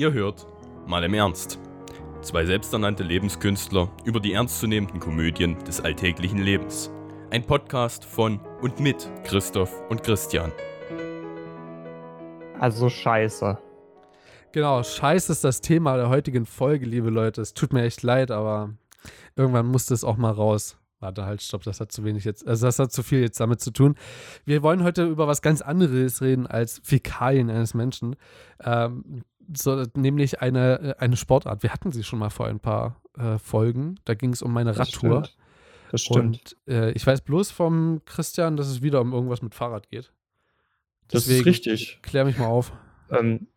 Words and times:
Ihr 0.00 0.14
hört 0.14 0.46
mal 0.86 1.04
im 1.04 1.12
Ernst. 1.12 1.58
Zwei 2.22 2.46
selbsternannte 2.46 3.02
Lebenskünstler 3.02 3.90
über 4.02 4.18
die 4.18 4.32
ernstzunehmenden 4.32 4.98
Komödien 4.98 5.62
des 5.64 5.82
alltäglichen 5.82 6.38
Lebens. 6.38 6.90
Ein 7.28 7.44
Podcast 7.44 8.06
von 8.06 8.40
und 8.62 8.80
mit 8.80 9.10
Christoph 9.24 9.70
und 9.90 10.02
Christian. 10.02 10.52
Also 12.58 12.88
scheiße. 12.88 13.58
Genau, 14.52 14.82
scheiße 14.82 15.32
ist 15.32 15.44
das 15.44 15.60
Thema 15.60 15.98
der 15.98 16.08
heutigen 16.08 16.46
Folge, 16.46 16.86
liebe 16.86 17.10
Leute. 17.10 17.42
Es 17.42 17.52
tut 17.52 17.74
mir 17.74 17.82
echt 17.82 18.02
leid, 18.02 18.30
aber 18.30 18.70
irgendwann 19.36 19.66
musste 19.66 19.92
es 19.92 20.02
auch 20.02 20.16
mal 20.16 20.32
raus. 20.32 20.78
Warte, 21.00 21.26
halt, 21.26 21.42
stopp, 21.42 21.62
das 21.62 21.78
hat 21.78 21.92
zu 21.92 22.04
wenig 22.04 22.24
jetzt, 22.24 22.46
also 22.48 22.66
das 22.66 22.78
hat 22.78 22.90
zu 22.90 23.02
viel 23.02 23.20
jetzt 23.20 23.40
damit 23.40 23.60
zu 23.60 23.70
tun. 23.70 23.96
Wir 24.46 24.62
wollen 24.62 24.82
heute 24.82 25.04
über 25.04 25.26
was 25.26 25.42
ganz 25.42 25.60
anderes 25.60 26.22
reden 26.22 26.46
als 26.46 26.80
Fäkalien 26.84 27.50
eines 27.50 27.74
Menschen. 27.74 28.16
Ähm, 28.62 29.24
so, 29.56 29.84
nämlich 29.94 30.40
eine, 30.40 30.80
äh, 30.80 30.94
eine 30.98 31.16
Sportart. 31.16 31.62
Wir 31.62 31.72
hatten 31.72 31.92
sie 31.92 32.04
schon 32.04 32.18
mal 32.18 32.30
vor 32.30 32.46
ein 32.46 32.60
paar 32.60 33.00
äh, 33.16 33.38
Folgen. 33.38 33.96
Da 34.04 34.14
ging 34.14 34.32
es 34.32 34.42
um 34.42 34.52
meine 34.52 34.76
Radtour. 34.78 35.22
Das 35.22 35.30
stimmt. 35.30 35.40
Das 35.92 36.00
stimmt. 36.02 36.56
Und 36.66 36.74
äh, 36.74 36.90
ich 36.92 37.06
weiß 37.06 37.22
bloß 37.22 37.50
vom 37.50 38.02
Christian, 38.04 38.56
dass 38.56 38.68
es 38.68 38.82
wieder 38.82 39.00
um 39.00 39.12
irgendwas 39.12 39.42
mit 39.42 39.54
Fahrrad 39.54 39.88
geht. 39.88 40.12
das 41.08 41.26
ist 41.26 41.44
richtig. 41.44 42.00
Klär 42.02 42.24
mich 42.24 42.38
mal 42.38 42.46
auf. 42.46 42.72
Ähm, 43.10 43.48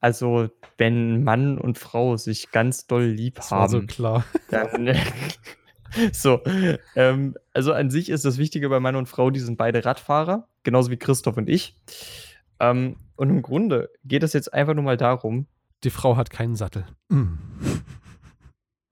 also, 0.00 0.50
wenn 0.76 1.24
Mann 1.24 1.58
und 1.58 1.78
Frau 1.78 2.16
sich 2.16 2.50
ganz 2.50 2.86
doll 2.86 3.04
lieb 3.04 3.36
Das 3.36 3.50
war 3.50 3.68
so 3.68 3.78
haben, 3.78 3.86
klar. 3.86 4.24
dann. 4.50 4.94
so, 6.12 6.42
ähm, 6.94 7.34
also 7.52 7.72
an 7.72 7.90
sich 7.90 8.10
ist 8.10 8.24
das 8.24 8.36
Wichtige 8.38 8.68
bei 8.68 8.80
Mann 8.80 8.96
und 8.96 9.08
Frau, 9.08 9.30
die 9.30 9.40
sind 9.40 9.56
beide 9.56 9.84
Radfahrer, 9.84 10.46
genauso 10.62 10.90
wie 10.90 10.98
Christoph 10.98 11.36
und 11.36 11.48
ich. 11.48 11.80
Ähm, 12.60 12.96
und 13.16 13.30
im 13.30 13.42
Grunde 13.42 13.90
geht 14.04 14.22
es 14.22 14.32
jetzt 14.32 14.52
einfach 14.52 14.74
nur 14.74 14.84
mal 14.84 14.96
darum, 14.96 15.46
Die 15.82 15.90
Frau 15.90 16.16
hat 16.16 16.30
keinen 16.30 16.56
Sattel. 16.56 16.86
Mm. 17.08 17.34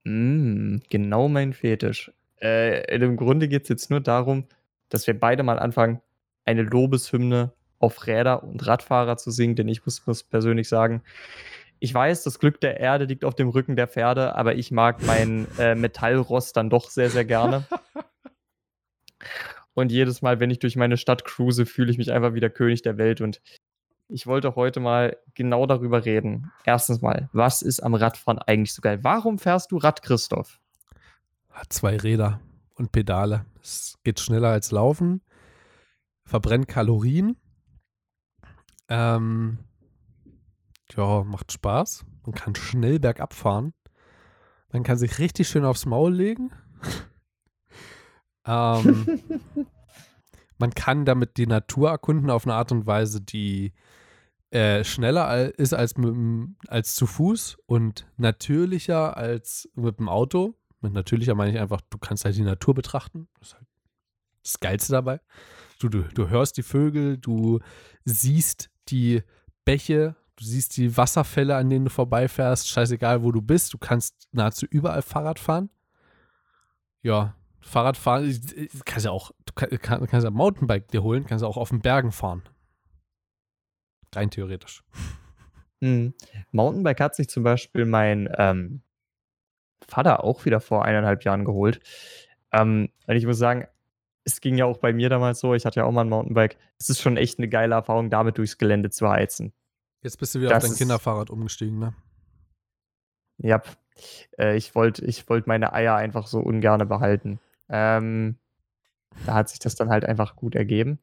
Mm, 0.03 0.81
genau 0.89 1.27
mein 1.27 1.53
Fetisch. 1.53 2.11
Äh, 2.41 2.95
im 2.95 3.17
Grunde 3.17 3.47
geht 3.47 3.63
es 3.63 3.69
jetzt 3.69 3.89
nur 3.89 4.01
darum, 4.01 4.45
dass 4.89 5.07
wir 5.07 5.19
beide 5.19 5.43
mal 5.43 5.59
anfangen, 5.59 6.01
eine 6.45 6.61
Lobeshymne 6.61 7.53
auf 7.79 8.05
Räder 8.05 8.43
und 8.43 8.65
Radfahrer 8.67 9.17
zu 9.17 9.31
singen, 9.31 9.55
denn 9.55 9.67
ich 9.67 9.85
muss, 9.85 10.05
muss 10.05 10.23
persönlich 10.23 10.69
sagen, 10.69 11.01
ich 11.79 11.93
weiß, 11.93 12.23
das 12.23 12.39
Glück 12.39 12.61
der 12.61 12.79
Erde 12.79 13.05
liegt 13.05 13.25
auf 13.25 13.35
dem 13.35 13.49
Rücken 13.49 13.75
der 13.75 13.87
Pferde, 13.87 14.35
aber 14.35 14.55
ich 14.55 14.71
mag 14.71 15.01
mein 15.05 15.47
äh, 15.57 15.75
Metallrost 15.75 16.55
dann 16.55 16.69
doch 16.69 16.89
sehr, 16.89 17.09
sehr 17.09 17.25
gerne. 17.25 17.65
Und 19.73 19.91
jedes 19.91 20.21
Mal, 20.21 20.39
wenn 20.39 20.49
ich 20.49 20.59
durch 20.59 20.75
meine 20.75 20.97
Stadt 20.97 21.25
cruise, 21.25 21.65
fühle 21.65 21.91
ich 21.91 21.97
mich 21.97 22.11
einfach 22.11 22.35
wie 22.35 22.39
der 22.39 22.51
König 22.51 22.83
der 22.83 22.97
Welt. 22.97 23.21
Und 23.21 23.41
ich 24.07 24.27
wollte 24.27 24.55
heute 24.55 24.79
mal 24.79 25.17
genau 25.33 25.65
darüber 25.65 26.05
reden. 26.05 26.51
Erstens 26.65 27.01
mal, 27.01 27.29
was 27.33 27.61
ist 27.61 27.81
am 27.81 27.93
Radfahren 27.95 28.39
eigentlich 28.39 28.73
so 28.73 28.81
geil? 28.81 28.99
Warum 29.03 29.39
fährst 29.39 29.71
du 29.71 29.77
Rad, 29.77 30.01
Christoph? 30.01 30.59
Hat 31.49 31.71
zwei 31.71 31.97
Räder 31.97 32.39
und 32.75 32.91
Pedale. 32.91 33.45
Es 33.61 33.97
geht 34.03 34.19
schneller 34.19 34.49
als 34.49 34.71
Laufen, 34.71 35.21
verbrennt 36.25 36.67
Kalorien. 36.67 37.37
Ähm, 38.89 39.59
ja, 40.95 41.23
macht 41.23 41.51
Spaß. 41.51 42.05
Man 42.25 42.35
kann 42.35 42.55
schnell 42.55 42.99
bergab 42.99 43.33
fahren. 43.33 43.73
Man 44.71 44.83
kann 44.83 44.97
sich 44.97 45.19
richtig 45.19 45.47
schön 45.47 45.65
aufs 45.65 45.85
Maul 45.85 46.13
legen. 46.13 46.51
ähm, 48.45 49.21
man 50.57 50.71
kann 50.71 51.05
damit 51.05 51.37
die 51.37 51.47
Natur 51.47 51.89
erkunden 51.89 52.29
auf 52.29 52.45
eine 52.45 52.53
Art 52.55 52.71
und 52.71 52.85
Weise, 52.85 53.21
die 53.21 53.73
äh, 54.51 54.83
schneller 54.83 55.57
ist 55.57 55.73
als, 55.73 55.97
mit, 55.97 56.15
als 56.67 56.95
zu 56.95 57.07
Fuß 57.07 57.57
und 57.65 58.05
natürlicher 58.17 59.17
als 59.17 59.69
mit 59.75 59.99
dem 59.99 60.09
Auto. 60.09 60.53
Mit 60.81 60.93
natürlicher 60.93 61.33
meine 61.33 61.51
ich 61.51 61.59
einfach, 61.59 61.81
du 61.89 61.97
kannst 61.97 62.25
halt 62.25 62.35
die 62.35 62.41
Natur 62.43 62.73
betrachten. 62.75 63.27
Das 63.39 63.49
ist 63.49 63.53
halt 63.55 63.67
das 64.43 64.59
Geilste 64.59 64.91
dabei. 64.93 65.21
Du, 65.79 65.89
du, 65.89 66.03
du 66.03 66.29
hörst 66.29 66.57
die 66.57 66.63
Vögel, 66.63 67.17
du 67.17 67.59
siehst 68.05 68.69
die 68.89 69.23
Bäche, 69.65 70.15
du 70.35 70.43
siehst 70.45 70.75
die 70.77 70.95
Wasserfälle, 70.97 71.55
an 71.55 71.69
denen 71.69 71.85
du 71.85 71.91
vorbeifährst. 71.91 72.67
Scheißegal, 72.69 73.23
wo 73.23 73.31
du 73.31 73.41
bist, 73.41 73.73
du 73.73 73.77
kannst 73.77 74.27
nahezu 74.33 74.65
überall 74.69 75.01
Fahrrad 75.01 75.39
fahren. 75.39 75.69
Ja, 77.01 77.35
Fahrradfahren, 77.61 78.29
ich- 78.29 78.55
ich- 78.55 78.85
kannst 78.85 79.05
ja 79.05 79.11
auch, 79.11 79.31
kann- 79.55 79.69
kann- 79.79 80.07
kannst 80.07 80.25
ein 80.25 80.33
Mountainbike 80.33 80.87
dir 80.89 81.03
holen, 81.03 81.25
kannst 81.25 81.43
ja 81.43 81.47
auch 81.47 81.57
auf 81.57 81.69
den 81.69 81.81
Bergen 81.81 82.11
fahren. 82.11 82.43
Rein 84.13 84.29
theoretisch. 84.29 84.83
Hm. 85.81 86.13
Mountainbike 86.51 86.99
hat 86.99 87.15
sich 87.15 87.29
zum 87.29 87.43
Beispiel 87.43 87.85
mein 87.85 88.29
ähm, 88.37 88.81
Vater 89.87 90.23
auch 90.23 90.45
wieder 90.45 90.61
vor 90.61 90.85
eineinhalb 90.85 91.23
Jahren 91.23 91.45
geholt. 91.45 91.81
Ähm, 92.51 92.89
und 93.07 93.15
ich 93.15 93.25
muss 93.25 93.37
sagen, 93.37 93.67
es 94.23 94.39
ging 94.39 94.55
ja 94.57 94.65
auch 94.65 94.77
bei 94.77 94.93
mir 94.93 95.09
damals 95.09 95.39
so, 95.39 95.53
ich 95.53 95.65
hatte 95.65 95.81
ja 95.81 95.85
auch 95.85 95.91
mal 95.91 96.01
ein 96.05 96.09
Mountainbike. 96.09 96.57
Es 96.79 96.89
ist 96.89 97.01
schon 97.01 97.17
echt 97.17 97.39
eine 97.39 97.49
geile 97.49 97.75
Erfahrung, 97.75 98.09
damit 98.09 98.37
durchs 98.37 98.57
Gelände 98.57 98.89
zu 98.89 99.09
heizen. 99.09 99.51
Jetzt 100.01 100.17
bist 100.17 100.35
du 100.35 100.39
wieder 100.39 100.51
Das 100.51 100.63
auf 100.63 100.69
dein 100.69 100.77
Kinderfahrrad 100.77 101.29
umgestiegen, 101.29 101.79
ne? 101.79 101.93
Ja, 103.37 103.61
äh, 104.37 104.55
ich 104.55 104.75
wollte 104.75 105.03
ich 105.05 105.27
wollt 105.29 105.47
meine 105.47 105.73
Eier 105.73 105.95
einfach 105.95 106.27
so 106.27 106.39
ungerne 106.39 106.85
behalten. 106.85 107.39
Ähm, 107.67 108.37
da 109.25 109.33
hat 109.35 109.49
sich 109.49 109.59
das 109.59 109.75
dann 109.75 109.89
halt 109.89 110.05
einfach 110.05 110.35
gut 110.35 110.55
ergeben. 110.55 110.99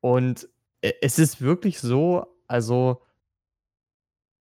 Und 0.00 0.48
äh, 0.80 0.92
es 1.02 1.18
ist 1.18 1.40
wirklich 1.40 1.80
so, 1.80 2.26
also 2.46 3.02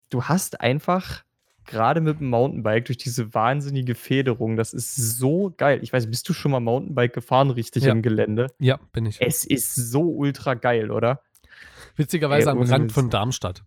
du 0.09 0.23
hast 0.23 0.61
einfach 0.61 1.23
gerade 1.65 1.99
mit 2.01 2.19
dem 2.19 2.29
Mountainbike 2.29 2.85
durch 2.85 2.97
diese 2.97 3.33
wahnsinnige 3.33 3.93
Federung, 3.93 4.55
das 4.55 4.73
ist 4.73 4.95
so 4.95 5.53
geil. 5.57 5.79
Ich 5.83 5.91
weiß, 5.91 6.09
bist 6.09 6.27
du 6.29 6.33
schon 6.33 6.51
mal 6.51 6.59
Mountainbike 6.61 7.13
gefahren, 7.13 7.49
richtig 7.51 7.83
Ja. 7.83 7.91
im 7.91 8.01
Gelände? 8.01 8.47
Ja, 8.59 8.79
bin 8.93 9.05
ich. 9.05 9.21
Es 9.21 9.43
ist 9.43 9.75
so 9.75 10.03
ultra 10.03 10.53
geil, 10.53 10.91
oder? 10.91 11.21
Witzigerweise 11.95 12.49
Ey, 12.49 12.55
am 12.55 12.61
Rand 12.61 12.91
von 12.91 13.09
Darmstadt. 13.09 13.63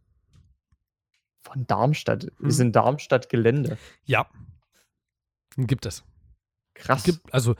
Von 1.42 1.66
Darmstadt. 1.66 2.24
Hm. 2.24 2.30
Wir 2.38 2.52
sind 2.52 2.76
Darmstadt 2.76 3.28
Gelände. 3.28 3.76
Ja. 4.04 4.26
Gibt 5.56 5.84
es. 5.84 6.04
Krass. 6.74 7.02
Gibt, 7.02 7.34
also 7.34 7.54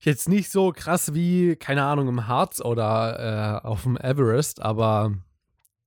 jetzt 0.00 0.28
nicht 0.28 0.50
so 0.50 0.72
krass 0.72 1.14
wie, 1.14 1.56
keine 1.56 1.84
Ahnung, 1.84 2.08
im 2.08 2.26
Harz 2.26 2.60
oder 2.60 3.60
äh, 3.62 3.66
auf 3.66 3.82
dem 3.82 3.96
Everest, 3.96 4.62
aber 4.62 5.12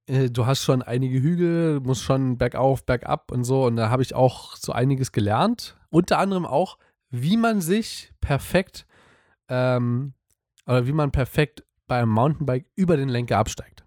äh, 0.08 0.30
du 0.30 0.46
hast 0.46 0.64
schon 0.64 0.82
einige 0.82 1.22
Hügel, 1.22 1.80
musst 1.80 2.04
schon 2.04 2.38
bergauf, 2.38 2.86
bergab 2.86 3.32
und 3.32 3.44
so. 3.44 3.66
Und 3.66 3.78
da 3.78 3.90
habe 3.90 4.04
ich 4.04 4.14
auch 4.14 4.56
so 4.56 4.72
einiges 4.72 5.12
gelernt. 5.12 5.78
Unter 5.90 6.20
anderem 6.20 6.46
auch, 6.46 6.78
wie 7.10 7.38
man 7.38 7.62
sich 7.62 8.14
perfekt 8.22 8.86
ähm, 9.48 10.14
oder 10.66 10.86
wie 10.88 10.94
man 10.94 11.12
perfekt 11.12 11.64
beim 11.88 12.10
Mountainbike 12.10 12.68
über 12.76 12.98
den 12.98 13.10
Lenker 13.10 13.38
absteigt. 13.38 13.86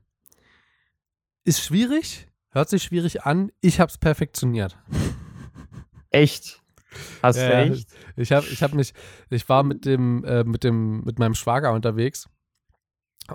Ist 1.44 1.62
schwierig, 1.62 2.28
hört 2.50 2.68
sich 2.68 2.82
schwierig 2.82 3.24
an. 3.24 3.52
Ich 3.60 3.80
habe 3.80 3.90
es 3.90 3.98
perfektioniert. 3.98 4.78
Echt? 6.10 6.63
Hast 7.22 7.38
du 7.38 7.42
ja. 7.42 7.62
echt? 7.62 7.88
Ich 8.16 8.32
habe 8.32 8.46
ich 8.46 8.62
hab 8.62 8.72
mich, 8.74 8.92
ich 9.30 9.48
war 9.48 9.62
mit 9.62 9.84
dem, 9.84 10.24
äh, 10.24 10.44
mit 10.44 10.64
dem, 10.64 11.02
mit 11.04 11.18
meinem 11.18 11.34
Schwager 11.34 11.72
unterwegs 11.72 12.28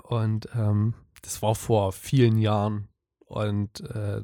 und 0.02 0.48
ähm, 0.54 0.94
das 1.22 1.42
war 1.42 1.54
vor 1.54 1.92
vielen 1.92 2.38
Jahren 2.38 2.88
und 3.26 3.80
äh, 3.80 4.22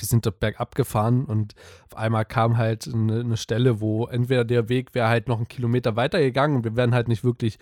wir 0.00 0.06
sind 0.06 0.26
dort 0.26 0.40
bergab 0.40 0.74
gefahren 0.74 1.24
und 1.24 1.54
auf 1.90 1.96
einmal 1.96 2.24
kam 2.24 2.56
halt 2.56 2.86
eine, 2.86 3.20
eine 3.20 3.36
Stelle, 3.36 3.80
wo 3.80 4.06
entweder 4.06 4.44
der 4.44 4.68
Weg 4.68 4.94
wäre 4.94 5.08
halt 5.08 5.28
noch 5.28 5.38
einen 5.38 5.48
Kilometer 5.48 5.96
weiter 5.96 6.20
gegangen 6.20 6.56
und 6.56 6.64
wir 6.64 6.76
wären 6.76 6.94
halt 6.94 7.08
nicht 7.08 7.24
wirklich 7.24 7.58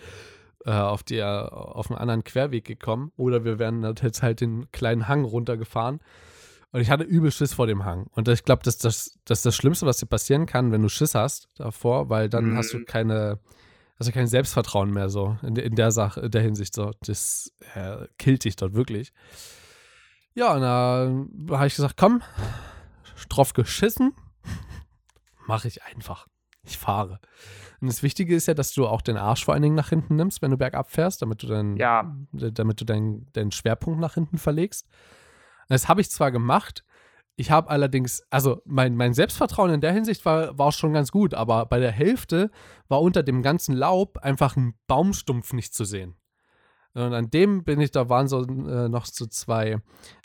äh, 0.65 0.71
auf, 0.71 1.03
die, 1.03 1.23
auf 1.23 1.89
einen 1.89 1.99
anderen 1.99 2.23
Querweg 2.23 2.65
gekommen 2.65 3.11
oder 3.17 3.43
wir 3.43 3.59
wären 3.59 3.83
halt 3.83 4.03
jetzt 4.03 4.21
halt 4.21 4.41
den 4.41 4.71
kleinen 4.71 5.07
Hang 5.07 5.23
runtergefahren 5.23 5.99
und 6.71 6.81
ich 6.81 6.89
hatte 6.89 7.03
übel 7.03 7.31
Schiss 7.31 7.53
vor 7.53 7.67
dem 7.67 7.85
Hang. 7.85 8.07
Und 8.11 8.27
ich 8.27 8.43
glaube, 8.43 8.61
das, 8.63 8.77
das, 8.77 9.17
das 9.25 9.39
ist 9.39 9.45
das 9.45 9.55
Schlimmste, 9.55 9.85
was 9.85 9.97
dir 9.97 10.05
passieren 10.05 10.45
kann, 10.45 10.71
wenn 10.71 10.81
du 10.81 10.89
Schiss 10.89 11.15
hast 11.15 11.49
davor, 11.57 12.09
weil 12.09 12.29
dann 12.29 12.51
Mhm. 12.51 12.57
hast 12.57 12.73
du 12.73 12.83
keine, 12.85 13.39
hast 13.99 14.07
du 14.09 14.11
kein 14.13 14.27
Selbstvertrauen 14.27 14.91
mehr 14.91 15.09
so 15.09 15.37
in, 15.43 15.55
in 15.55 15.75
der 15.75 15.91
Sache, 15.91 16.21
in 16.21 16.31
der 16.31 16.41
Hinsicht 16.41 16.73
so. 16.73 16.91
Das 17.05 17.51
äh, 17.73 18.07
killt 18.17 18.43
dich 18.43 18.55
dort 18.55 18.73
wirklich. 18.73 19.13
Ja, 20.35 20.53
und 20.53 20.61
da 20.61 21.57
habe 21.57 21.67
ich 21.67 21.75
gesagt, 21.75 21.95
komm, 21.97 22.21
drauf 23.29 23.53
geschissen, 23.53 24.13
mache 25.47 25.67
ich 25.67 25.83
einfach. 25.83 26.27
Ich 26.63 26.77
fahre. 26.77 27.19
Und 27.79 27.87
das 27.87 28.03
Wichtige 28.03 28.35
ist 28.35 28.47
ja, 28.47 28.53
dass 28.53 28.73
du 28.73 28.85
auch 28.87 29.01
den 29.01 29.15
Arsch 29.17 29.45
vor 29.45 29.53
allen 29.53 29.63
Dingen 29.63 29.75
nach 29.75 29.89
hinten 29.89 30.15
nimmst, 30.15 30.41
wenn 30.41 30.51
du 30.51 30.57
bergab 30.57 30.91
fährst, 30.91 31.21
damit 31.21 31.41
du 31.43 31.47
dann 31.47 31.77
Ja. 31.77 32.13
damit 32.33 32.81
du 32.81 32.85
deinen 32.85 33.31
deinen 33.33 33.51
Schwerpunkt 33.51 33.99
nach 33.99 34.15
hinten 34.15 34.37
verlegst. 34.37 34.87
Das 35.67 35.87
habe 35.87 36.01
ich 36.01 36.09
zwar 36.09 36.31
gemacht, 36.31 36.83
ich 37.39 37.51
habe 37.51 37.69
allerdings, 37.69 38.23
also 38.31 38.61
mein, 38.65 38.95
mein 38.95 39.13
Selbstvertrauen 39.13 39.71
in 39.71 39.81
der 39.81 39.93
Hinsicht 39.93 40.25
war, 40.25 40.57
war 40.57 40.71
schon 40.71 40.93
ganz 40.93 41.11
gut, 41.11 41.35
aber 41.35 41.67
bei 41.67 41.79
der 41.79 41.91
Hälfte 41.91 42.49
war 42.87 42.99
unter 42.99 43.21
dem 43.21 43.43
ganzen 43.43 43.75
Laub 43.75 44.17
einfach 44.17 44.57
ein 44.57 44.73
Baumstumpf 44.87 45.53
nicht 45.53 45.75
zu 45.75 45.85
sehen. 45.85 46.15
Und 46.95 47.13
an 47.13 47.29
dem 47.29 47.63
bin 47.63 47.79
ich, 47.79 47.91
da 47.91 48.09
waren 48.09 48.27
so 48.27 48.41
äh, 48.41 48.89
noch 48.89 49.05
so 49.05 49.27
zwei, 49.27 49.77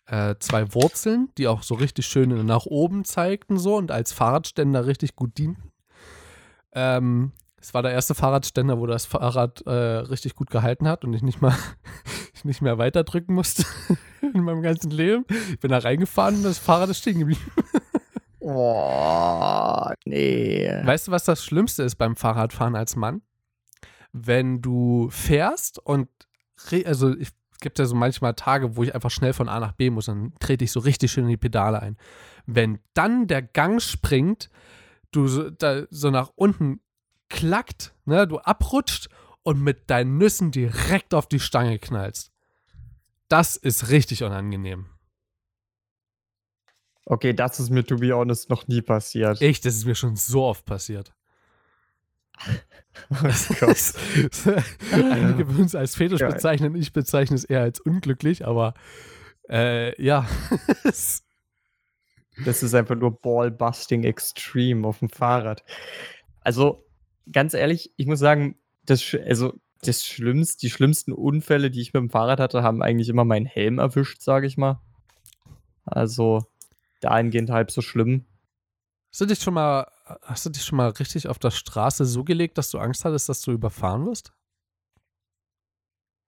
äh, 0.07 0.37
zwei 0.39 0.73
Wurzeln, 0.75 1.29
die 1.37 1.49
auch 1.49 1.63
so 1.63 1.75
richtig 1.75 2.07
schön 2.07 2.47
nach 2.47 2.65
oben 2.65 3.05
zeigten 3.05 3.59
so 3.59 3.77
und 3.77 3.91
als 3.91 4.15
Fahrradständer 4.15 4.87
richtig 4.87 5.15
gut 5.15 5.37
dienten. 5.37 5.71
Ähm, 6.73 7.33
es 7.63 7.73
war 7.73 7.83
der 7.83 7.93
erste 7.93 8.17
Fahrradständer, 8.17 8.81
wo 8.81 8.87
das 8.87 9.07
Fahrrad 9.07 9.65
äh, 9.67 9.71
richtig 9.71 10.35
gut 10.35 10.51
gehalten 10.51 10.89
hat 10.89 11.05
und 11.05 11.15
ich 11.15 11.23
nicht 11.23 11.41
mal 11.41 11.57
nicht 12.43 12.61
mehr 12.61 12.77
weiterdrücken 12.77 13.37
musste 13.37 13.65
in 14.35 14.43
meinem 14.43 14.63
ganzen 14.63 14.91
Leben. 14.91 15.25
Ich 15.49 15.61
bin 15.61 15.71
da 15.71 15.79
reingefahren 15.79 16.37
und 16.37 16.43
das 16.43 16.59
Fahrrad 16.59 16.89
ist 16.89 16.99
stehen 16.99 17.21
geblieben. 17.21 17.41
Boah, 18.41 19.95
nee. 20.05 20.69
Weißt 20.83 21.07
du, 21.07 21.13
was 21.13 21.25
das 21.25 21.45
Schlimmste 21.45 21.85
ist 21.85 21.95
beim 21.95 22.17
Fahrradfahren 22.17 22.75
als 22.75 22.97
Mann? 22.97 23.23
Wenn 24.13 24.61
du 24.61 25.09
fährst 25.11 25.79
und, 25.79 26.09
also 26.85 27.11
es 27.11 27.33
gibt 27.61 27.79
ja 27.79 27.85
so 27.85 27.95
manchmal 27.95 28.35
Tage, 28.35 28.77
wo 28.77 28.83
ich 28.83 28.93
einfach 28.93 29.13
schnell 29.13 29.35
von 29.35 29.49
A 29.49 29.61
nach 29.61 29.73
B 29.73 29.89
muss, 29.89 30.07
dann 30.07 30.33
trete 30.41 30.65
ich 30.65 30.73
so 30.73 30.81
richtig 30.81 31.13
schön 31.13 31.25
in 31.25 31.31
die 31.31 31.37
Pedale 31.37 31.81
ein. 31.81 31.97
Wenn 32.45 32.81
dann 32.93 33.29
der 33.29 33.41
Gang 33.41 33.81
springt, 33.81 34.51
du 35.13 35.29
so, 35.29 35.49
da, 35.49 35.85
so 35.91 36.11
nach 36.11 36.33
unten 36.35 36.81
klackt, 37.33 37.95
ne, 38.05 38.29
du 38.29 38.39
abrutscht 38.39 39.09
und 39.43 39.61
mit 39.61 39.91
deinen 39.91 40.19
Nüssen 40.19 40.53
direkt 40.53 41.15
auf 41.15 41.27
die 41.27 41.41
Stange 41.41 41.79
knallst. 41.79 42.31
Das 43.29 43.57
ist 43.57 43.89
richtig 43.89 44.23
unangenehm. 44.23 44.87
Okay, 47.05 47.33
das 47.33 47.59
ist 47.59 47.71
mir, 47.71 47.85
to 47.85 47.97
be 47.97 48.15
honest, 48.15 48.49
noch 48.49 48.69
nie 48.69 48.83
passiert. 48.83 49.41
Echt, 49.41 49.65
das 49.65 49.75
ist 49.75 49.87
mir 49.87 49.97
schon 49.97 50.15
so 50.15 50.45
oft 50.45 50.65
passiert. 50.65 51.13
oh 53.11 53.55
Gott. 53.61 53.95
Einige 54.93 55.49
würden 55.49 55.65
es 55.65 55.75
als 55.75 55.97
Fetisch 55.97 56.21
Geil. 56.21 56.33
bezeichnen, 56.33 56.77
ich 56.77 56.93
bezeichne 56.93 57.37
es 57.37 57.45
eher 57.45 57.63
als 57.63 57.81
unglücklich, 57.81 58.47
aber 58.47 58.75
äh, 59.49 60.01
ja. 60.03 60.29
Das 62.47 62.63
ist 62.63 62.75
einfach 62.75 62.95
nur 62.95 63.21
Ballbusting 63.21 64.05
Extreme 64.05 64.89
auf 64.89 65.01
dem 65.01 65.11
Fahrrad. 65.11 65.63
Also, 66.41 66.87
ganz 67.31 67.55
ehrlich, 67.55 67.93
ich 67.97 68.07
muss 68.07 68.19
sagen, 68.19 68.57
das, 68.85 69.17
also, 69.27 69.55
das 69.83 70.05
Schlimmste, 70.07 70.61
die 70.61 70.71
schlimmsten 70.71 71.13
Unfälle, 71.13 71.71
die 71.71 71.81
ich 71.81 71.93
mit 71.93 72.01
dem 72.01 72.11
Fahrrad 72.11 72.41
hatte, 72.41 72.63
haben 72.63 72.83
eigentlich 72.83 73.09
immer 73.09 73.25
meinen 73.25 73.47
Helm 73.47 73.79
erwischt, 73.79 74.23
sage 74.23 74.47
ich 74.47 74.57
mal. 74.57 74.81
Also, 75.85 76.47
dahingehend 77.01 77.51
halb 77.51 77.71
so 77.71 77.83
schlimm. 77.83 78.25
Hast 79.11 79.21
du 79.21 79.27
dich 79.27 79.41
schon 79.41 79.55
mal, 79.55 79.91
hast 80.23 80.47
du 80.47 80.51
dich 80.51 80.65
schon 80.65 80.77
mal 80.77 80.91
richtig 80.91 81.29
auf 81.29 81.39
der 81.39 81.51
Straße 81.51 82.05
so 82.05 82.25
gelegt, 82.25 82.59
dass 82.59 82.71
du 82.71 82.79
Angst 82.79 83.05
hattest, 83.05 83.29
dass 83.29 83.43
du 83.43 83.53
überfahren 83.53 84.07
wirst? 84.07 84.33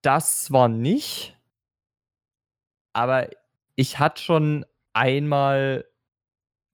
Das 0.03 0.53
war 0.53 0.69
nicht. 0.69 1.35
Aber 2.93 3.31
ich 3.75 3.99
hatte 3.99 4.23
schon 4.23 4.67
einmal 4.93 5.87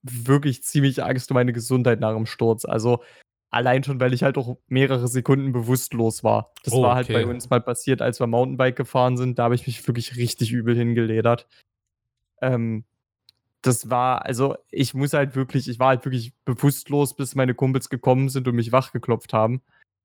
wirklich 0.03 0.63
ziemlich 0.63 1.03
Angst 1.03 1.31
um 1.31 1.35
meine 1.35 1.53
Gesundheit 1.53 1.99
nach 1.99 2.13
dem 2.13 2.25
Sturz. 2.25 2.65
Also 2.65 3.03
allein 3.51 3.83
schon, 3.83 3.99
weil 3.99 4.13
ich 4.13 4.23
halt 4.23 4.37
auch 4.37 4.57
mehrere 4.67 5.07
Sekunden 5.07 5.51
bewusstlos 5.51 6.23
war. 6.23 6.53
Das 6.63 6.73
Oh, 6.73 6.81
war 6.81 6.95
halt 6.95 7.09
okay. 7.09 7.13
bei 7.23 7.25
uns 7.29 7.49
mal 7.49 7.61
passiert, 7.61 8.01
als 8.01 8.19
wir 8.19 8.27
Mountainbike 8.27 8.75
gefahren 8.75 9.17
sind. 9.17 9.37
Da 9.37 9.43
habe 9.43 9.55
ich 9.55 9.67
mich 9.67 9.85
wirklich 9.87 10.15
richtig 10.15 10.51
übel 10.51 10.75
hingeledert. 10.75 11.47
Ähm, 12.41 12.85
das 13.61 13.89
war, 13.91 14.25
also 14.25 14.55
ich 14.71 14.93
muss 14.93 15.13
halt 15.13 15.35
wirklich, 15.35 15.67
ich 15.67 15.77
war 15.77 15.89
halt 15.89 16.05
wirklich 16.05 16.33
bewusstlos, 16.45 17.15
bis 17.15 17.35
meine 17.35 17.53
Kumpels 17.53 17.89
gekommen 17.89 18.29
sind 18.29 18.47
und 18.47 18.55
mich 18.55 18.71
wachgeklopft 18.71 19.33
haben. 19.33 19.61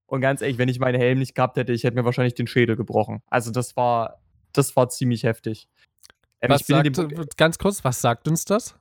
Und 0.07 0.21
ganz 0.21 0.43
ehrlich, 0.43 0.59
wenn 0.59 0.69
ich 0.69 0.79
meinen 0.79 1.01
Helm 1.01 1.19
nicht 1.19 1.35
gehabt 1.35 1.57
hätte, 1.57 1.73
ich 1.73 1.85
hätte 1.85 1.97
mir 1.97 2.05
wahrscheinlich 2.05 2.35
den 2.35 2.47
Schädel 2.47 2.77
gebrochen. 2.77 3.23
Also 3.29 3.51
das 3.51 3.77
war, 3.77 4.21
das 4.53 4.77
war 4.77 4.89
ziemlich 4.89 5.23
heftig. 5.23 5.69
Ähm, 6.41 6.51
Was 6.51 6.63
ich 6.63 6.67
bin 6.67 6.85
in 6.85 6.95
sagt, 6.95 7.37
ganz 7.37 7.59
kurz, 7.59 7.83
was 7.83 8.01
sagt 8.01 8.29
uns 8.29 8.45
das? 8.45 8.77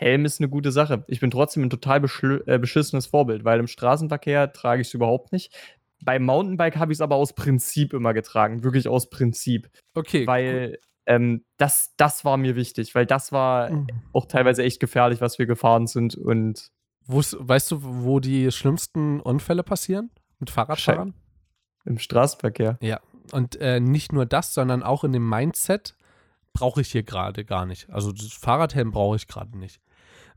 Helm 0.00 0.24
ist 0.24 0.40
eine 0.40 0.48
gute 0.48 0.72
Sache. 0.72 1.04
Ich 1.08 1.20
bin 1.20 1.30
trotzdem 1.30 1.62
ein 1.64 1.70
total 1.70 2.02
äh, 2.46 2.58
beschissenes 2.58 3.06
Vorbild, 3.06 3.44
weil 3.44 3.60
im 3.60 3.66
Straßenverkehr 3.66 4.52
trage 4.54 4.80
ich 4.80 4.88
es 4.88 4.94
überhaupt 4.94 5.30
nicht. 5.30 5.54
Beim 6.02 6.24
Mountainbike 6.24 6.76
habe 6.78 6.90
ich 6.92 6.96
es 6.96 7.02
aber 7.02 7.16
aus 7.16 7.34
Prinzip 7.34 7.92
immer 7.92 8.14
getragen, 8.14 8.64
wirklich 8.64 8.88
aus 8.88 9.10
Prinzip, 9.10 9.68
Okay. 9.94 10.26
weil 10.26 10.78
ähm, 11.04 11.44
das, 11.58 11.92
das 11.98 12.24
war 12.24 12.38
mir 12.38 12.56
wichtig, 12.56 12.94
weil 12.94 13.04
das 13.04 13.30
war 13.30 13.68
gut. 13.70 13.90
auch 14.14 14.24
teilweise 14.24 14.62
echt 14.62 14.80
gefährlich, 14.80 15.20
was 15.20 15.38
wir 15.38 15.44
gefahren 15.46 15.86
sind 15.86 16.14
und 16.16 16.70
Wo's, 17.04 17.36
weißt 17.38 17.72
du, 17.72 17.78
wo 17.82 18.20
die 18.20 18.50
schlimmsten 18.52 19.20
Unfälle 19.20 19.62
passieren? 19.62 20.10
Mit 20.38 20.48
Fahrradfahrern? 20.50 21.12
im 21.84 21.98
Straßenverkehr. 21.98 22.78
Und 23.32 23.56
äh, 23.60 23.80
nicht 23.80 24.12
nur 24.12 24.24
das, 24.26 24.54
sondern 24.54 24.82
auch 24.82 25.04
in 25.04 25.12
dem 25.12 25.28
Mindset 25.28 25.94
brauche 26.52 26.80
ich 26.80 26.90
hier 26.92 27.02
gerade 27.02 27.44
gar 27.44 27.66
nicht. 27.66 27.90
Also 27.90 28.12
das 28.12 28.32
Fahrradhelm 28.32 28.90
brauche 28.90 29.16
ich 29.16 29.26
gerade 29.26 29.56
nicht. 29.58 29.80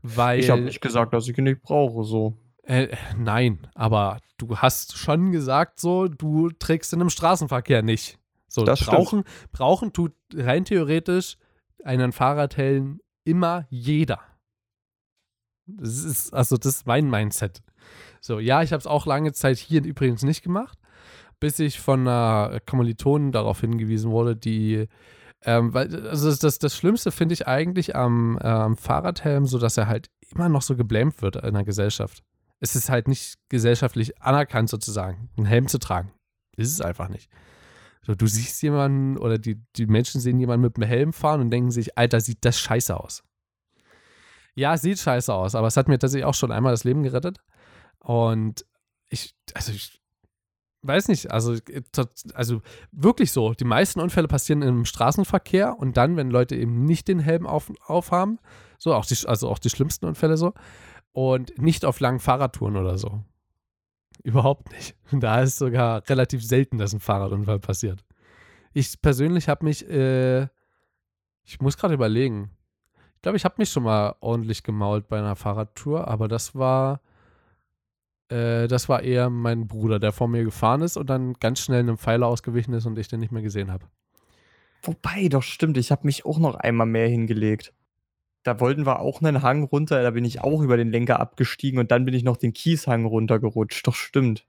Weil, 0.06 0.40
Ich 0.40 0.50
habe 0.50 0.60
nicht 0.60 0.82
gesagt, 0.82 1.14
dass 1.14 1.26
ich 1.28 1.38
ihn 1.38 1.44
nicht 1.44 1.62
brauche, 1.62 2.04
so. 2.04 2.36
äh, 2.64 2.94
nein, 3.16 3.66
aber 3.74 4.20
du 4.36 4.58
hast 4.58 4.98
schon 4.98 5.32
gesagt, 5.32 5.80
so, 5.80 6.08
du 6.08 6.50
trägst 6.50 6.92
in 6.92 7.00
einem 7.00 7.08
Straßenverkehr 7.08 7.82
nicht. 7.82 8.18
So, 8.46 8.64
Das 8.64 8.80
stimmt. 8.80 8.96
brauchen, 8.96 9.24
brauchen 9.50 9.92
tut 9.94 10.12
rein 10.34 10.66
theoretisch 10.66 11.38
einen 11.84 12.12
Fahrradhelm 12.12 13.00
immer 13.24 13.66
jeder. 13.70 14.20
Das 15.66 16.04
ist, 16.04 16.34
also 16.34 16.56
das 16.58 16.76
ist 16.76 16.86
mein 16.86 17.08
Mindset. 17.08 17.62
So, 18.20 18.38
ja, 18.38 18.62
ich 18.62 18.72
habe 18.72 18.80
es 18.80 18.86
auch 18.86 19.06
lange 19.06 19.32
Zeit 19.32 19.56
hier 19.56 19.82
übrigens 19.82 20.22
nicht 20.22 20.42
gemacht, 20.42 20.78
bis 21.40 21.58
ich 21.58 21.80
von 21.80 22.00
einer 22.06 22.60
Kommilitonin 22.66 23.32
darauf 23.32 23.60
hingewiesen 23.62 24.10
wurde, 24.10 24.36
die, 24.36 24.86
ähm, 25.44 25.74
weil, 25.74 26.08
also 26.08 26.28
das, 26.28 26.38
das, 26.38 26.58
das 26.58 26.76
Schlimmste 26.76 27.12
finde 27.12 27.34
ich 27.34 27.46
eigentlich 27.46 27.94
am, 27.94 28.38
äh, 28.40 28.46
am 28.46 28.76
Fahrradhelm, 28.76 29.46
so 29.46 29.58
dass 29.58 29.76
er 29.76 29.86
halt 29.86 30.10
immer 30.34 30.48
noch 30.48 30.62
so 30.62 30.76
geblämt 30.76 31.20
wird 31.22 31.36
in 31.36 31.54
der 31.54 31.64
Gesellschaft. 31.64 32.22
Es 32.60 32.76
ist 32.76 32.88
halt 32.88 33.08
nicht 33.08 33.36
gesellschaftlich 33.48 34.22
anerkannt, 34.22 34.70
sozusagen, 34.70 35.28
einen 35.36 35.46
Helm 35.46 35.68
zu 35.68 35.78
tragen. 35.78 36.12
Ist 36.56 36.72
es 36.72 36.80
einfach 36.80 37.08
nicht. 37.08 37.30
So, 38.02 38.14
du 38.14 38.26
siehst 38.26 38.62
jemanden 38.62 39.18
oder 39.18 39.38
die, 39.38 39.62
die 39.76 39.86
Menschen 39.86 40.20
sehen 40.20 40.38
jemanden 40.38 40.62
mit 40.62 40.76
einem 40.76 40.88
Helm 40.88 41.12
fahren 41.12 41.40
und 41.40 41.50
denken 41.50 41.70
sich, 41.70 41.98
Alter, 41.98 42.20
sieht 42.20 42.44
das 42.44 42.58
scheiße 42.58 42.98
aus. 42.98 43.22
Ja, 44.54 44.76
sieht 44.76 44.98
scheiße 44.98 45.32
aus, 45.32 45.54
aber 45.54 45.66
es 45.66 45.76
hat 45.76 45.88
mir 45.88 45.98
tatsächlich 45.98 46.26
auch 46.26 46.34
schon 46.34 46.52
einmal 46.52 46.72
das 46.72 46.84
Leben 46.84 47.02
gerettet. 47.02 47.38
Und 47.98 48.64
ich, 49.08 49.34
also 49.54 49.72
ich 49.72 50.00
weiß 50.86 51.08
nicht, 51.08 51.30
also, 51.30 51.54
äh, 51.54 51.82
also 52.34 52.60
wirklich 52.92 53.32
so, 53.32 53.54
die 53.54 53.64
meisten 53.64 54.00
Unfälle 54.00 54.28
passieren 54.28 54.62
im 54.62 54.84
Straßenverkehr 54.84 55.78
und 55.78 55.96
dann, 55.96 56.16
wenn 56.16 56.30
Leute 56.30 56.56
eben 56.56 56.84
nicht 56.84 57.08
den 57.08 57.18
Helm 57.18 57.46
auf, 57.46 57.72
aufhaben, 57.86 58.38
so 58.78 58.94
auch 58.94 59.06
die, 59.06 59.16
also 59.26 59.48
auch 59.48 59.58
die 59.58 59.70
schlimmsten 59.70 60.06
Unfälle 60.06 60.36
so, 60.36 60.52
und 61.12 61.58
nicht 61.58 61.84
auf 61.84 62.00
langen 62.00 62.20
Fahrradtouren 62.20 62.76
oder 62.76 62.98
so. 62.98 63.22
Überhaupt 64.22 64.72
nicht. 64.72 64.96
Da 65.12 65.42
ist 65.42 65.58
sogar 65.58 66.02
relativ 66.08 66.44
selten, 66.44 66.78
dass 66.78 66.92
ein 66.92 67.00
Fahrradunfall 67.00 67.60
passiert. 67.60 68.04
Ich 68.72 69.00
persönlich 69.00 69.48
habe 69.48 69.64
mich, 69.64 69.88
äh, 69.88 70.48
ich 71.44 71.60
muss 71.60 71.76
gerade 71.76 71.94
überlegen. 71.94 72.50
Ich 73.16 73.22
glaube, 73.22 73.36
ich 73.36 73.44
habe 73.44 73.54
mich 73.58 73.70
schon 73.70 73.84
mal 73.84 74.16
ordentlich 74.20 74.62
gemault 74.64 75.08
bei 75.08 75.18
einer 75.18 75.36
Fahrradtour, 75.36 76.08
aber 76.08 76.28
das 76.28 76.54
war, 76.54 77.00
äh, 78.28 78.68
das 78.68 78.88
war 78.88 79.02
eher 79.02 79.30
mein 79.30 79.66
Bruder, 79.66 79.98
der 79.98 80.12
vor 80.12 80.28
mir 80.28 80.44
gefahren 80.44 80.82
ist 80.82 80.96
und 80.96 81.08
dann 81.10 81.34
ganz 81.34 81.60
schnell 81.60 81.80
einem 81.80 81.98
Pfeiler 81.98 82.26
ausgewichen 82.26 82.72
ist 82.74 82.86
und 82.86 82.98
ich 82.98 83.08
den 83.08 83.20
nicht 83.20 83.32
mehr 83.32 83.42
gesehen 83.42 83.70
habe. 83.70 83.86
Wobei, 84.82 85.28
doch 85.28 85.42
stimmt, 85.42 85.78
ich 85.78 85.90
habe 85.90 86.06
mich 86.06 86.26
auch 86.26 86.38
noch 86.38 86.54
einmal 86.56 86.86
mehr 86.86 87.08
hingelegt. 87.08 87.72
Da 88.42 88.60
wollten 88.60 88.84
wir 88.84 89.00
auch 89.00 89.22
einen 89.22 89.42
Hang 89.42 89.64
runter, 89.64 90.02
da 90.02 90.10
bin 90.10 90.24
ich 90.24 90.42
auch 90.42 90.60
über 90.60 90.76
den 90.76 90.90
Lenker 90.90 91.18
abgestiegen 91.18 91.80
und 91.80 91.90
dann 91.90 92.04
bin 92.04 92.12
ich 92.12 92.24
noch 92.24 92.36
den 92.36 92.52
Kieshang 92.52 93.06
runtergerutscht. 93.06 93.86
Doch 93.86 93.94
stimmt. 93.94 94.46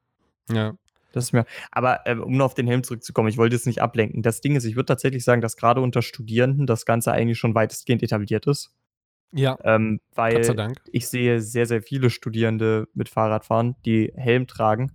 Ja. 0.50 0.76
Das 1.14 1.26
ist 1.26 1.32
mir. 1.32 1.46
Aber 1.72 2.02
ähm, 2.06 2.22
um 2.22 2.36
noch 2.36 2.46
auf 2.46 2.54
den 2.56 2.68
Helm 2.68 2.84
zurückzukommen, 2.84 3.30
ich 3.30 3.38
wollte 3.38 3.56
jetzt 3.56 3.68
nicht 3.68 3.82
ablenken. 3.82 4.22
Das 4.22 4.42
Ding 4.42 4.58
ist, 4.58 4.66
ich 4.66 4.76
würde 4.76 4.88
tatsächlich 4.88 5.24
sagen, 5.24 5.42
dass 5.42 5.56
gerade 5.56 5.80
unter 5.80 6.02
Studierenden 6.02 6.68
das 6.68 6.86
Ganze 6.86 7.14
eigentlich 7.14 7.40
schon 7.40 7.56
weitestgehend 7.56 8.04
etabliert 8.04 8.46
ist. 8.48 8.74
Ja, 9.32 9.58
Ähm, 9.64 10.00
Gott 10.16 10.46
sei 10.46 10.58
weil 10.58 10.74
ich 10.92 11.08
sehe 11.08 11.42
sehr, 11.42 11.66
sehr 11.66 11.82
viele 11.82 12.10
Studierende 12.10 12.88
mit 12.94 13.10
Fahrrad 13.10 13.46
fahren, 13.46 13.76
die 13.86 14.12
Helm 14.16 14.48
tragen. 14.48 14.92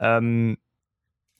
Ähm, 0.00 0.56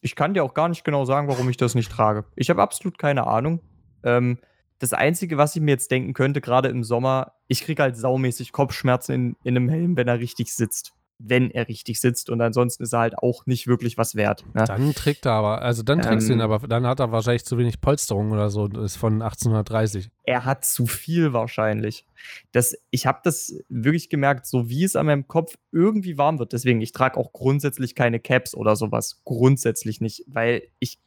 ich 0.00 0.16
kann 0.16 0.34
dir 0.34 0.44
auch 0.44 0.54
gar 0.54 0.68
nicht 0.68 0.84
genau 0.84 1.04
sagen, 1.04 1.28
warum 1.28 1.48
ich 1.48 1.56
das 1.56 1.74
nicht 1.74 1.90
trage. 1.90 2.24
Ich 2.36 2.50
habe 2.50 2.60
absolut 2.62 2.98
keine 2.98 3.26
Ahnung. 3.26 3.60
Ähm, 4.02 4.38
das 4.78 4.92
Einzige, 4.92 5.38
was 5.38 5.54
ich 5.54 5.62
mir 5.62 5.70
jetzt 5.70 5.92
denken 5.92 6.12
könnte, 6.12 6.40
gerade 6.40 6.68
im 6.68 6.82
Sommer, 6.82 7.34
ich 7.46 7.62
kriege 7.62 7.82
halt 7.82 7.96
saumäßig 7.96 8.50
Kopfschmerzen 8.50 9.12
in, 9.12 9.36
in 9.44 9.56
einem 9.56 9.68
Helm, 9.68 9.96
wenn 9.96 10.08
er 10.08 10.18
richtig 10.18 10.52
sitzt. 10.52 10.92
Wenn 11.24 11.50
er 11.50 11.68
richtig 11.68 12.00
sitzt. 12.00 12.30
Und 12.30 12.40
ansonsten 12.40 12.82
ist 12.82 12.92
er 12.92 13.00
halt 13.00 13.18
auch 13.18 13.46
nicht 13.46 13.66
wirklich 13.66 13.96
was 13.98 14.14
wert. 14.14 14.44
Ne? 14.54 14.64
Dann 14.64 14.92
trägt 14.94 15.26
er 15.26 15.32
aber, 15.32 15.62
also 15.62 15.82
dann 15.82 16.00
trägst 16.00 16.28
du 16.28 16.32
ihn 16.32 16.40
Ähm, 16.40 16.50
aber, 16.50 16.66
dann 16.66 16.86
hat 16.86 17.00
er 17.00 17.12
wahrscheinlich 17.12 17.44
zu 17.44 17.58
wenig 17.58 17.80
Polsterung 17.80 18.32
oder 18.32 18.50
so 18.50 18.62
und 18.62 18.76
ist 18.76 18.96
von 18.96 19.22
1830. 19.22 20.10
er 20.24 20.44
hat 20.44 20.64
zu 20.64 20.86
viel 20.86 21.32
wahrscheinlich. 21.32 22.06
Das, 22.52 22.74
ich 22.90 23.06
habe 23.06 23.20
das 23.24 23.54
wirklich 23.68 24.08
gemerkt, 24.08 24.46
so 24.46 24.68
wie 24.68 24.84
es 24.84 24.96
an 24.96 25.06
meinem 25.06 25.28
Kopf 25.28 25.56
irgendwie 25.70 26.18
warm 26.18 26.38
wird. 26.38 26.52
Deswegen, 26.52 26.80
ich 26.80 26.92
trage 26.92 27.16
auch 27.16 27.32
grundsätzlich 27.32 27.94
keine 27.94 28.20
Caps 28.20 28.54
oder 28.54 28.76
sowas. 28.76 29.20
Grundsätzlich 29.24 30.00
nicht, 30.00 30.24
weil 30.26 30.62
ich 30.78 30.98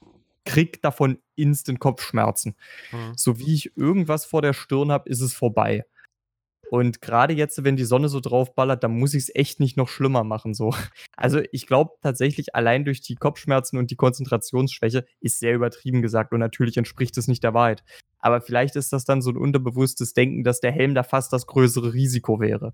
krieg 0.46 0.82
davon 0.82 1.18
instant 1.36 1.80
Kopfschmerzen. 1.80 2.56
Mhm. 2.92 3.14
So 3.16 3.40
wie 3.40 3.54
ich 3.54 3.76
irgendwas 3.76 4.26
vor 4.26 4.42
der 4.42 4.54
Stirn 4.54 4.92
habe, 4.92 5.10
ist 5.10 5.22
es 5.22 5.34
vorbei. 5.34 5.86
Und 6.72 7.02
gerade 7.02 7.34
jetzt, 7.34 7.64
wenn 7.64 7.76
die 7.76 7.86
Sonne 7.86 8.10
so 8.10 8.20
drauf 8.20 8.56
ballert, 8.56 8.84
dann 8.84 8.98
muss 8.98 9.14
ich 9.14 9.24
es 9.24 9.36
echt 9.36 9.60
nicht 9.60 9.78
noch 9.78 9.88
schlimmer 9.88 10.24
machen. 10.24 10.54
So. 10.54 10.74
Also 11.18 11.42
ich 11.52 11.66
glaube 11.66 11.94
tatsächlich, 12.02 12.56
allein 12.56 12.84
durch 12.84 13.02
die 13.02 13.16
Kopfschmerzen 13.16 13.78
und 13.78 13.90
die 13.90 13.96
Konzentrationsschwäche 13.96 15.06
ist 15.22 15.40
sehr 15.40 15.56
übertrieben 15.56 16.02
gesagt 16.02 16.34
und 16.34 16.40
natürlich 16.40 16.76
entspricht 16.76 17.18
es 17.18 17.28
nicht 17.28 17.44
der 17.44 17.54
Wahrheit. 17.54 17.84
Aber 18.20 18.42
vielleicht 18.42 18.76
ist 18.76 18.92
das 18.92 19.06
dann 19.06 19.22
so 19.22 19.30
ein 19.30 19.38
unterbewusstes 19.38 20.14
Denken, 20.14 20.44
dass 20.44 20.60
der 20.60 20.74
Helm 20.74 20.94
da 20.94 21.04
fast 21.04 21.32
das 21.32 21.48
größere 21.48 21.94
Risiko 21.94 22.40
wäre. 22.42 22.74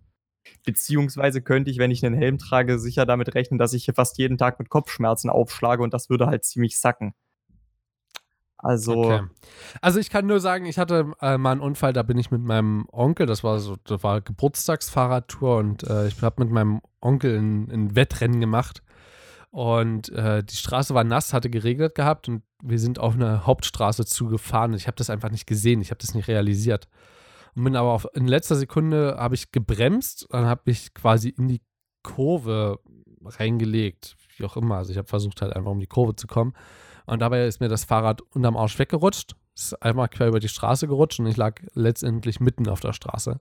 Beziehungsweise 0.65 1.41
könnte 1.41 1.71
ich, 1.71 1.77
wenn 1.77 1.91
ich 1.91 2.05
einen 2.05 2.15
Helm 2.15 2.38
trage, 2.38 2.79
sicher 2.79 3.05
damit 3.05 3.36
rechnen, 3.36 3.60
dass 3.60 3.74
ich 3.74 3.86
hier 3.86 3.93
fast 3.93 4.17
jeden 4.17 4.38
Tag 4.38 4.60
mit 4.60 4.69
Kopfschmerzen 4.69 5.29
aufschlage 5.29 5.83
und 5.83 5.93
das 5.93 6.10
würde 6.10 6.27
halt 6.27 6.43
ziemlich 6.43 6.79
sacken. 6.79 7.13
Also, 8.62 9.03
Okay. 9.03 9.22
Also 9.82 10.00
ich 10.00 10.10
kann 10.10 10.25
nur 10.25 10.39
sagen, 10.39 10.65
ich 10.65 10.77
hatte 10.77 11.13
äh, 11.22 11.38
mal 11.38 11.51
einen 11.51 11.62
Unfall, 11.62 11.94
da 11.94 12.03
bin 12.03 12.18
ich 12.18 12.32
mit 12.32 12.41
meinem 12.41 12.86
Onkel, 12.91 13.25
das 13.25 13.44
war 13.44 13.60
so, 13.60 13.77
das 13.84 14.03
war 14.03 14.22
Geburtstagsfahrradtour 14.22 15.58
und 15.58 15.84
äh, 15.84 16.08
ich 16.08 16.22
habe 16.22 16.44
mit 16.44 16.51
meinem 16.51 16.82
Onkel 17.00 17.38
ein, 17.38 17.72
ein 17.72 17.96
Wettrennen 17.96 18.39
gemacht 18.39 18.84
und 19.51 20.10
äh, 20.10 20.44
die 20.44 20.56
Straße 20.56 20.94
war 20.94 21.03
nass, 21.03 21.34
hatte 21.34 21.50
geregnet 21.50 21.96
gehabt 21.96 22.30
und 22.30 22.44
wir 22.63 22.80
sind 22.80 23.00
auf 23.00 23.15
eine 23.15 23.46
Hauptstraße 23.46 24.06
zugefahren. 24.06 24.74
Ich 24.74 24.88
habe 24.88 24.96
das 24.96 25.10
einfach 25.10 25.30
nicht 25.30 25.46
gesehen, 25.48 25.82
ich 25.82 25.89
habe 25.89 26.00
das 26.00 26.13
nicht 26.13 26.27
realisiert. 26.27 26.88
Und 27.56 27.65
bin 27.65 27.75
aber 27.75 27.91
auf, 27.91 28.08
in 28.13 28.27
letzter 28.27 28.56
Sekunde 28.56 29.15
habe 29.18 29.36
ich 29.36 29.51
gebremst, 29.51 30.27
dann 30.30 30.46
habe 30.46 30.72
ich 30.72 30.94
quasi 30.94 31.30
in 31.30 31.50
die 31.50 31.62
Kurve 32.01 32.80
reingelegt, 33.25 34.15
wie 34.38 34.46
auch 34.46 34.56
immer. 34.56 34.77
Also 34.77 34.91
ich 34.91 34.98
habe 34.98 35.08
versucht 35.08 35.41
halt 35.41 35.53
einfach 35.53 35.72
um 35.72 35.80
die 35.80 35.88
Kurve 35.88 36.15
zu 36.15 36.27
kommen. 36.27 36.53
Und 37.05 37.22
dabei 37.22 37.46
ist 37.46 37.60
mir 37.60 37.70
das 37.70 37.84
Fahrrad 37.84 38.22
unterm 38.22 38.58
Arsch 38.58 38.77
weggerutscht. 38.79 39.36
Ist 39.55 39.81
einmal 39.81 40.08
quer 40.08 40.27
über 40.27 40.39
die 40.39 40.48
Straße 40.48 40.88
gerutscht 40.88 41.20
und 41.20 41.27
ich 41.27 41.38
lag 41.38 41.60
letztendlich 41.74 42.39
mitten 42.39 42.67
auf 42.67 42.79
der 42.79 42.93
Straße. 42.93 43.39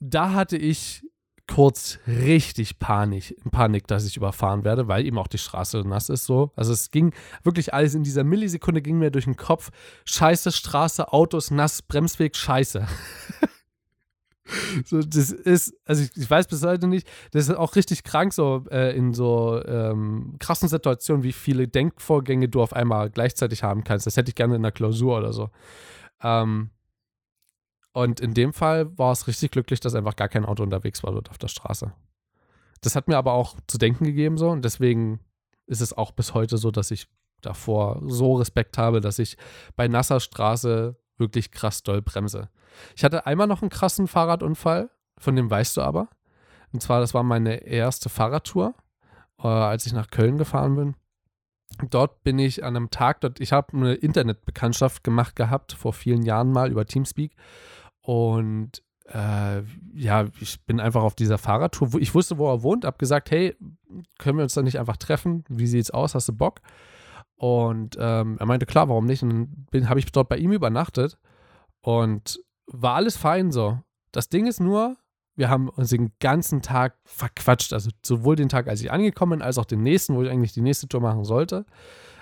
Da 0.00 0.32
hatte 0.32 0.56
ich 0.56 1.02
kurz 1.48 1.98
richtig 2.06 2.78
Panik, 2.78 3.36
Panik, 3.50 3.86
dass 3.86 4.06
ich 4.06 4.16
überfahren 4.16 4.64
werde, 4.64 4.88
weil 4.88 5.04
eben 5.04 5.18
auch 5.18 5.26
die 5.26 5.38
Straße 5.38 5.82
nass 5.86 6.08
ist 6.08 6.24
so. 6.24 6.52
Also 6.56 6.72
es 6.72 6.90
ging 6.90 7.12
wirklich 7.42 7.74
alles 7.74 7.94
in 7.94 8.04
dieser 8.04 8.24
Millisekunde 8.24 8.82
ging 8.82 8.98
mir 8.98 9.10
durch 9.10 9.24
den 9.24 9.36
Kopf. 9.36 9.70
Scheiße, 10.04 10.52
Straße, 10.52 11.12
Autos, 11.12 11.50
nass, 11.50 11.82
Bremsweg, 11.82 12.36
scheiße. 12.36 12.86
so, 14.84 15.00
das 15.00 15.30
ist, 15.30 15.74
also 15.84 16.02
ich, 16.02 16.16
ich 16.16 16.28
weiß 16.28 16.48
bis 16.48 16.62
heute 16.62 16.86
nicht, 16.86 17.08
das 17.30 17.48
ist 17.48 17.54
auch 17.54 17.76
richtig 17.76 18.02
krank, 18.02 18.32
so 18.32 18.64
äh, 18.70 18.96
in 18.96 19.14
so 19.14 19.62
ähm, 19.64 20.36
krassen 20.40 20.68
Situationen, 20.68 21.22
wie 21.22 21.32
viele 21.32 21.68
Denkvorgänge 21.68 22.48
du 22.48 22.62
auf 22.62 22.72
einmal 22.72 23.10
gleichzeitig 23.10 23.62
haben 23.62 23.84
kannst. 23.84 24.06
Das 24.06 24.16
hätte 24.16 24.30
ich 24.30 24.34
gerne 24.34 24.56
in 24.56 24.62
der 24.62 24.72
Klausur 24.72 25.18
oder 25.18 25.32
so. 25.32 25.50
Ähm, 26.22 26.70
und 27.92 28.20
in 28.20 28.34
dem 28.34 28.52
Fall 28.52 28.96
war 28.98 29.12
es 29.12 29.26
richtig 29.26 29.50
glücklich, 29.50 29.80
dass 29.80 29.94
einfach 29.94 30.16
gar 30.16 30.28
kein 30.28 30.44
Auto 30.44 30.62
unterwegs 30.62 31.02
war 31.02 31.12
dort 31.12 31.30
auf 31.30 31.38
der 31.38 31.48
Straße. 31.48 31.92
Das 32.80 32.96
hat 32.96 33.06
mir 33.06 33.16
aber 33.16 33.32
auch 33.32 33.56
zu 33.66 33.78
denken 33.78 34.04
gegeben 34.04 34.38
so 34.38 34.50
und 34.50 34.64
deswegen 34.64 35.20
ist 35.66 35.80
es 35.80 35.96
auch 35.96 36.10
bis 36.10 36.34
heute 36.34 36.56
so, 36.58 36.70
dass 36.70 36.90
ich 36.90 37.06
davor 37.40 38.02
so 38.06 38.34
Respekt 38.34 38.78
habe, 38.78 39.00
dass 39.00 39.18
ich 39.18 39.36
bei 39.76 39.88
nasser 39.88 40.20
Straße 40.20 40.96
wirklich 41.16 41.52
krass 41.52 41.82
doll 41.82 42.02
bremse. 42.02 42.48
Ich 42.96 43.04
hatte 43.04 43.26
einmal 43.26 43.46
noch 43.46 43.62
einen 43.62 43.70
krassen 43.70 44.08
Fahrradunfall, 44.08 44.90
von 45.18 45.36
dem 45.36 45.50
weißt 45.50 45.76
du 45.76 45.82
aber. 45.82 46.08
Und 46.72 46.80
zwar, 46.80 47.00
das 47.00 47.14
war 47.14 47.22
meine 47.22 47.66
erste 47.66 48.08
Fahrradtour, 48.08 48.74
äh, 49.38 49.46
als 49.46 49.86
ich 49.86 49.92
nach 49.92 50.10
Köln 50.10 50.38
gefahren 50.38 50.76
bin. 50.76 50.94
Dort 51.90 52.22
bin 52.22 52.38
ich 52.38 52.64
an 52.64 52.76
einem 52.76 52.90
Tag, 52.90 53.20
dort, 53.22 53.40
ich 53.40 53.52
habe 53.52 53.76
eine 53.76 53.94
Internetbekanntschaft 53.94 55.04
gemacht 55.04 55.36
gehabt, 55.36 55.72
vor 55.72 55.92
vielen 55.92 56.22
Jahren 56.22 56.52
mal 56.52 56.70
über 56.70 56.86
Teamspeak. 56.86 57.34
Und 58.02 58.82
äh, 59.06 59.62
ja, 59.94 60.26
ich 60.40 60.64
bin 60.64 60.80
einfach 60.80 61.02
auf 61.02 61.14
dieser 61.14 61.38
Fahrradtour. 61.38 61.94
Ich 61.98 62.14
wusste, 62.14 62.38
wo 62.38 62.50
er 62.52 62.62
wohnt, 62.62 62.84
habe 62.84 62.98
gesagt, 62.98 63.30
hey, 63.30 63.56
können 64.18 64.38
wir 64.38 64.44
uns 64.44 64.54
da 64.54 64.62
nicht 64.62 64.78
einfach 64.78 64.96
treffen? 64.96 65.44
Wie 65.48 65.66
sieht's 65.66 65.90
aus? 65.90 66.14
Hast 66.14 66.28
du 66.28 66.32
Bock? 66.32 66.60
Und 67.36 67.96
ähm, 67.98 68.36
er 68.38 68.46
meinte, 68.46 68.66
klar, 68.66 68.88
warum 68.88 69.06
nicht? 69.06 69.22
Und 69.22 69.66
dann 69.72 69.88
habe 69.88 69.98
ich 69.98 70.10
dort 70.12 70.28
bei 70.28 70.36
ihm 70.36 70.52
übernachtet 70.52 71.18
und 71.80 72.40
war 72.72 72.94
alles 72.94 73.16
fein 73.16 73.52
so. 73.52 73.78
Das 74.12 74.28
Ding 74.28 74.46
ist 74.46 74.60
nur, 74.60 74.96
wir 75.34 75.48
haben 75.48 75.68
uns 75.68 75.90
den 75.90 76.12
ganzen 76.20 76.62
Tag 76.62 76.96
verquatscht. 77.04 77.72
Also 77.72 77.90
sowohl 78.04 78.36
den 78.36 78.48
Tag, 78.48 78.68
als 78.68 78.80
ich 78.82 78.92
angekommen 78.92 79.38
bin, 79.38 79.42
als 79.42 79.58
auch 79.58 79.64
den 79.64 79.82
nächsten, 79.82 80.14
wo 80.14 80.22
ich 80.22 80.30
eigentlich 80.30 80.52
die 80.52 80.60
nächste 80.60 80.88
Tour 80.88 81.00
machen 81.00 81.24
sollte. 81.24 81.64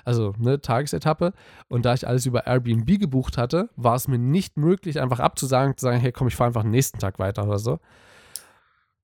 Also 0.04 0.34
eine 0.38 0.60
Tagesetappe. 0.60 1.32
Und 1.68 1.84
da 1.84 1.94
ich 1.94 2.06
alles 2.06 2.26
über 2.26 2.46
Airbnb 2.46 2.86
gebucht 2.98 3.36
hatte, 3.36 3.70
war 3.76 3.94
es 3.94 4.08
mir 4.08 4.18
nicht 4.18 4.56
möglich, 4.56 5.00
einfach 5.00 5.20
abzusagen, 5.20 5.76
zu 5.76 5.86
sagen, 5.86 6.00
hey, 6.00 6.12
komm, 6.12 6.28
ich 6.28 6.36
fahre 6.36 6.48
einfach 6.48 6.64
nächsten 6.64 6.98
Tag 6.98 7.18
weiter 7.18 7.44
oder 7.46 7.58
so. 7.58 7.78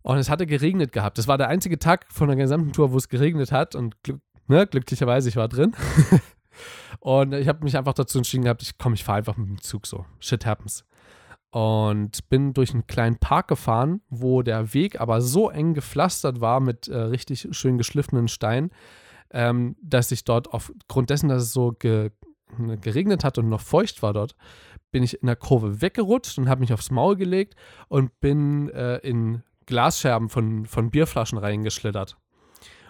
Und 0.02 0.18
es 0.18 0.30
hatte 0.30 0.46
geregnet 0.46 0.92
gehabt. 0.92 1.18
Das 1.18 1.26
war 1.26 1.36
der 1.36 1.48
einzige 1.48 1.80
Tag 1.80 2.06
von 2.12 2.28
der 2.28 2.36
gesamten 2.36 2.72
Tour, 2.72 2.92
wo 2.92 2.96
es 2.96 3.08
geregnet 3.08 3.50
hat. 3.50 3.74
Und 3.74 4.02
glück, 4.04 4.20
ne, 4.46 4.66
glücklicherweise, 4.66 5.28
ich 5.28 5.36
war 5.36 5.48
drin. 5.48 5.74
und 7.00 7.34
ich 7.34 7.48
habe 7.48 7.64
mich 7.64 7.76
einfach 7.76 7.94
dazu 7.94 8.18
entschieden 8.18 8.44
gehabt, 8.44 8.62
ich 8.62 8.78
komm, 8.78 8.94
ich 8.94 9.02
fahre 9.02 9.18
einfach 9.18 9.36
mit 9.36 9.48
dem 9.48 9.60
Zug 9.60 9.86
so. 9.86 10.06
Shit 10.20 10.46
happens. 10.46 10.84
Und 11.56 12.28
bin 12.28 12.52
durch 12.52 12.74
einen 12.74 12.86
kleinen 12.86 13.16
Park 13.16 13.48
gefahren, 13.48 14.02
wo 14.10 14.42
der 14.42 14.74
Weg 14.74 15.00
aber 15.00 15.22
so 15.22 15.48
eng 15.48 15.72
gepflastert 15.72 16.42
war 16.42 16.60
mit 16.60 16.86
äh, 16.86 16.98
richtig 16.98 17.48
schön 17.52 17.78
geschliffenen 17.78 18.28
Steinen, 18.28 18.72
ähm, 19.30 19.74
dass 19.80 20.12
ich 20.12 20.24
dort 20.24 20.52
aufgrund 20.52 21.08
dessen, 21.08 21.30
dass 21.30 21.44
es 21.44 21.54
so 21.54 21.72
ge 21.72 22.10
geregnet 22.58 23.24
hat 23.24 23.38
und 23.38 23.48
noch 23.48 23.62
feucht 23.62 24.02
war 24.02 24.12
dort, 24.12 24.36
bin 24.90 25.02
ich 25.02 25.22
in 25.22 25.28
der 25.28 25.36
Kurve 25.36 25.80
weggerutscht 25.80 26.36
und 26.36 26.50
habe 26.50 26.60
mich 26.60 26.74
aufs 26.74 26.90
Maul 26.90 27.16
gelegt 27.16 27.56
und 27.88 28.20
bin 28.20 28.68
äh, 28.68 28.98
in 28.98 29.42
Glasscherben 29.64 30.28
von, 30.28 30.66
von 30.66 30.90
Bierflaschen 30.90 31.38
reingeschlittert. 31.38 32.18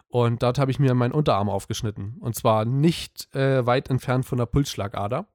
Und 0.09 0.43
dort 0.43 0.59
habe 0.59 0.73
ich 0.73 0.81
mir 0.81 0.93
meinen 0.95 1.13
Unterarm 1.13 1.49
aufgeschnitten. 1.49 2.17
Und 2.19 2.35
zwar 2.35 2.65
nicht 2.65 3.33
äh, 3.33 3.65
weit 3.65 3.91
entfernt 3.91 4.27
von 4.27 4.39
der 4.39 4.47
Pulsschlagader. 4.47 5.29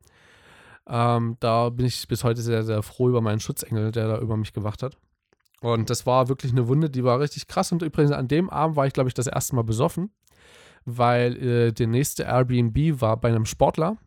Ähm, 0.87 1.37
da 1.39 1.69
bin 1.69 1.85
ich 1.85 2.07
bis 2.07 2.23
heute 2.23 2.41
sehr, 2.41 2.63
sehr 2.63 2.81
froh 2.83 3.09
über 3.09 3.21
meinen 3.21 3.39
Schutzengel, 3.39 3.91
der 3.91 4.07
da 4.07 4.19
über 4.19 4.37
mich 4.37 4.53
gewacht 4.53 4.83
hat. 4.83 4.97
Und 5.61 5.89
das 5.89 6.05
war 6.05 6.27
wirklich 6.27 6.51
eine 6.51 6.67
Wunde, 6.67 6.89
die 6.89 7.03
war 7.03 7.19
richtig 7.19 7.47
krass. 7.47 7.71
Und 7.71 7.83
übrigens 7.83 8.11
an 8.11 8.27
dem 8.27 8.49
Abend 8.49 8.75
war 8.75 8.87
ich, 8.87 8.93
glaube 8.93 9.07
ich, 9.07 9.13
das 9.13 9.27
erste 9.27 9.55
Mal 9.55 9.63
besoffen, 9.63 10.11
weil 10.85 11.37
äh, 11.37 11.71
der 11.71 11.87
nächste 11.87 12.23
Airbnb 12.23 12.99
war 12.99 13.17
bei 13.17 13.29
einem 13.29 13.45
Sportler, 13.45 13.97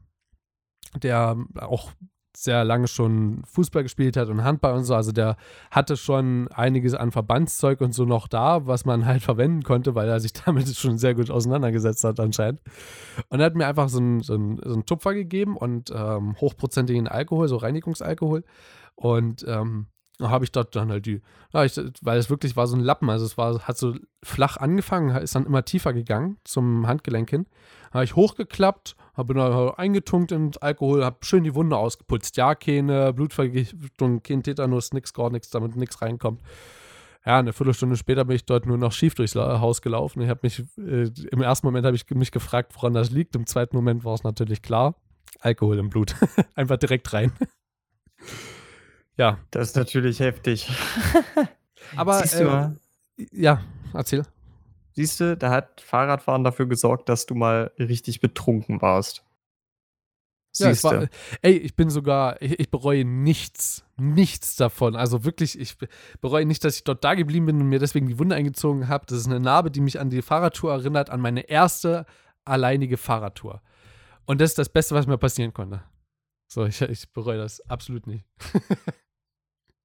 der 0.96 1.36
auch 1.60 1.92
sehr 2.36 2.64
lange 2.64 2.88
schon 2.88 3.42
Fußball 3.46 3.82
gespielt 3.82 4.16
hat 4.16 4.28
und 4.28 4.42
Handball 4.44 4.74
und 4.74 4.84
so. 4.84 4.94
Also 4.94 5.12
der 5.12 5.36
hatte 5.70 5.96
schon 5.96 6.48
einiges 6.48 6.94
an 6.94 7.12
Verbandszeug 7.12 7.80
und 7.80 7.92
so 7.94 8.04
noch 8.04 8.28
da, 8.28 8.66
was 8.66 8.84
man 8.84 9.06
halt 9.06 9.22
verwenden 9.30 9.62
konnte, 9.62 9.94
weil 9.94 10.08
er 10.08 10.20
sich 10.20 10.32
damit 10.32 10.68
schon 10.76 10.98
sehr 10.98 11.14
gut 11.14 11.30
auseinandergesetzt 11.30 12.04
hat 12.04 12.18
anscheinend. 12.20 12.60
Und 13.28 13.40
er 13.40 13.46
hat 13.46 13.54
mir 13.54 13.66
einfach 13.66 13.88
so 13.88 13.98
einen 13.98 14.20
so 14.20 14.34
einen- 14.34 14.58
so 14.64 14.72
einen 14.72 14.86
Tupfer 14.86 15.14
gegeben 15.14 15.56
und 15.56 15.90
ähm, 15.94 16.34
hochprozentigen 16.40 17.08
Alkohol, 17.08 17.48
so 17.48 17.56
Reinigungsalkohol. 17.56 18.44
Und 18.96 19.44
ähm, 19.48 19.86
habe 20.20 20.44
ich 20.44 20.52
dort 20.52 20.76
dann 20.76 20.90
halt 20.90 21.06
die, 21.06 21.20
ja, 21.52 21.64
ich, 21.64 21.80
weil 22.02 22.18
es 22.18 22.30
wirklich 22.30 22.56
war 22.56 22.66
so 22.66 22.76
ein 22.76 22.80
Lappen, 22.80 23.10
also 23.10 23.24
es 23.24 23.36
war, 23.36 23.60
hat 23.60 23.76
so 23.76 23.94
flach 24.22 24.56
angefangen, 24.56 25.14
ist 25.16 25.34
dann 25.34 25.46
immer 25.46 25.64
tiefer 25.64 25.92
gegangen 25.92 26.38
zum 26.44 26.86
Handgelenk 26.86 27.30
hin. 27.30 27.46
Habe 27.92 28.04
ich 28.04 28.16
hochgeklappt, 28.16 28.96
habe 29.14 29.34
dann 29.34 29.70
eingetunkt 29.70 30.32
in 30.32 30.52
Alkohol, 30.60 31.04
habe 31.04 31.18
schön 31.22 31.44
die 31.44 31.54
Wunde 31.54 31.76
ausgeputzt. 31.76 32.36
Ja, 32.36 32.54
keine 32.54 33.12
Blutvergiftung, 33.12 34.22
kein 34.22 34.42
Tetanus, 34.42 34.92
nix, 34.92 35.12
gar 35.12 35.30
nichts, 35.30 35.50
damit 35.50 35.76
nichts 35.76 36.00
reinkommt. 36.00 36.42
Ja, 37.26 37.38
eine 37.38 37.52
Viertelstunde 37.52 37.96
später 37.96 38.24
bin 38.24 38.36
ich 38.36 38.44
dort 38.44 38.66
nur 38.66 38.76
noch 38.76 38.92
schief 38.92 39.14
durchs 39.14 39.34
Haus 39.34 39.80
gelaufen. 39.80 40.20
Ich 40.20 40.28
habe 40.28 40.40
mich, 40.42 40.62
äh, 40.76 41.10
im 41.30 41.40
ersten 41.40 41.66
Moment 41.66 41.86
habe 41.86 41.96
ich 41.96 42.08
mich 42.10 42.32
gefragt, 42.32 42.74
woran 42.74 42.92
das 42.92 43.10
liegt. 43.10 43.34
Im 43.34 43.46
zweiten 43.46 43.74
Moment 43.76 44.04
war 44.04 44.14
es 44.14 44.24
natürlich 44.24 44.60
klar. 44.60 44.94
Alkohol 45.40 45.78
im 45.78 45.88
Blut. 45.88 46.14
Einfach 46.54 46.76
direkt 46.76 47.12
rein. 47.12 47.32
Ja, 49.16 49.38
Das 49.50 49.68
ist 49.68 49.76
natürlich 49.76 50.20
heftig. 50.20 50.68
aber 51.96 52.20
Siehst 52.20 52.40
du 52.40 52.76
äh, 53.18 53.26
ja, 53.32 53.62
erzähl. 53.92 54.24
Siehst 54.92 55.20
du, 55.20 55.36
da 55.36 55.50
hat 55.50 55.80
Fahrradfahren 55.80 56.44
dafür 56.44 56.66
gesorgt, 56.66 57.08
dass 57.08 57.26
du 57.26 57.34
mal 57.34 57.72
richtig 57.78 58.20
betrunken 58.20 58.80
warst. 58.82 59.24
Ja, 60.56 60.70
es 60.70 60.82
Siehst 60.82 60.84
war, 60.84 60.98
du. 60.98 61.08
ey, 61.42 61.56
ich 61.56 61.74
bin 61.74 61.90
sogar, 61.90 62.40
ich, 62.40 62.60
ich 62.60 62.70
bereue 62.70 63.04
nichts, 63.04 63.84
nichts 63.96 64.54
davon. 64.54 64.94
Also 64.94 65.24
wirklich, 65.24 65.58
ich 65.58 65.76
be- 65.78 65.88
bereue 66.20 66.46
nicht, 66.46 66.62
dass 66.62 66.76
ich 66.76 66.84
dort 66.84 67.02
da 67.02 67.14
geblieben 67.14 67.46
bin 67.46 67.60
und 67.60 67.68
mir 67.68 67.80
deswegen 67.80 68.06
die 68.06 68.20
Wunde 68.20 68.36
eingezogen 68.36 68.86
habe. 68.88 69.04
Das 69.06 69.18
ist 69.18 69.26
eine 69.26 69.40
Narbe, 69.40 69.72
die 69.72 69.80
mich 69.80 69.98
an 69.98 70.10
die 70.10 70.22
Fahrradtour 70.22 70.72
erinnert, 70.72 71.10
an 71.10 71.20
meine 71.20 71.40
erste 71.48 72.06
alleinige 72.44 72.96
Fahrradtour. 72.96 73.62
Und 74.26 74.40
das 74.40 74.50
ist 74.50 74.58
das 74.58 74.68
Beste, 74.68 74.94
was 74.94 75.08
mir 75.08 75.18
passieren 75.18 75.52
konnte. 75.52 75.82
So, 76.46 76.64
ich, 76.66 76.80
ich 76.82 77.12
bereue 77.12 77.38
das 77.38 77.60
absolut 77.68 78.06
nicht. 78.06 78.24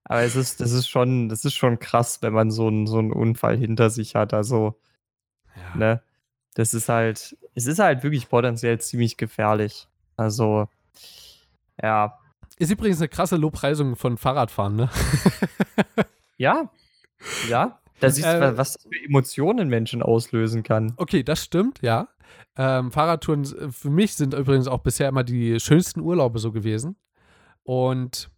Aber 0.03 0.21
es 0.21 0.35
ist, 0.35 0.59
das 0.59 0.71
ist 0.71 0.87
schon, 0.87 1.29
das 1.29 1.45
ist 1.45 1.53
schon 1.53 1.79
krass, 1.79 2.21
wenn 2.21 2.33
man 2.33 2.51
so 2.51 2.67
einen, 2.67 2.87
so 2.87 2.97
einen 2.97 3.11
Unfall 3.13 3.57
hinter 3.57 3.89
sich 3.89 4.15
hat. 4.15 4.33
Also, 4.33 4.79
Ja. 5.55 5.75
ne, 5.75 6.03
das 6.55 6.73
ist 6.73 6.89
halt, 6.89 7.37
es 7.55 7.65
ist 7.67 7.79
halt 7.79 8.03
wirklich 8.03 8.27
potenziell 8.29 8.79
ziemlich 8.79 9.17
gefährlich. 9.17 9.87
Also, 10.17 10.67
ja. 11.81 12.17
Ist 12.57 12.71
übrigens 12.71 12.99
eine 12.99 13.07
krasse 13.07 13.37
Lobpreisung 13.37 13.95
von 13.95 14.17
Fahrradfahren, 14.17 14.75
ne? 14.75 14.89
Ja, 16.37 16.69
ja. 17.49 17.79
Da 17.99 18.09
siehst 18.09 18.25
du, 18.27 18.31
Äh, 18.31 18.57
was 18.57 18.73
das 18.73 18.83
für 18.83 19.05
Emotionen 19.05 19.67
Menschen 19.69 20.01
auslösen 20.01 20.63
kann. 20.63 20.93
Okay, 20.97 21.21
das 21.23 21.43
stimmt, 21.43 21.81
ja. 21.81 22.07
Ähm, 22.55 22.91
Fahrradtouren 22.91 23.45
für 23.45 23.89
mich 23.89 24.15
sind 24.15 24.33
übrigens 24.33 24.67
auch 24.67 24.79
bisher 24.79 25.09
immer 25.09 25.23
die 25.23 25.59
schönsten 25.59 26.01
Urlaube 26.01 26.39
so 26.39 26.51
gewesen. 26.51 26.95
Und 27.63 28.29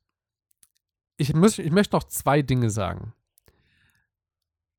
ich, 1.17 1.33
muss, 1.33 1.57
ich 1.59 1.71
möchte 1.71 1.95
noch 1.95 2.03
zwei 2.03 2.41
Dinge 2.41 2.69
sagen. 2.69 3.13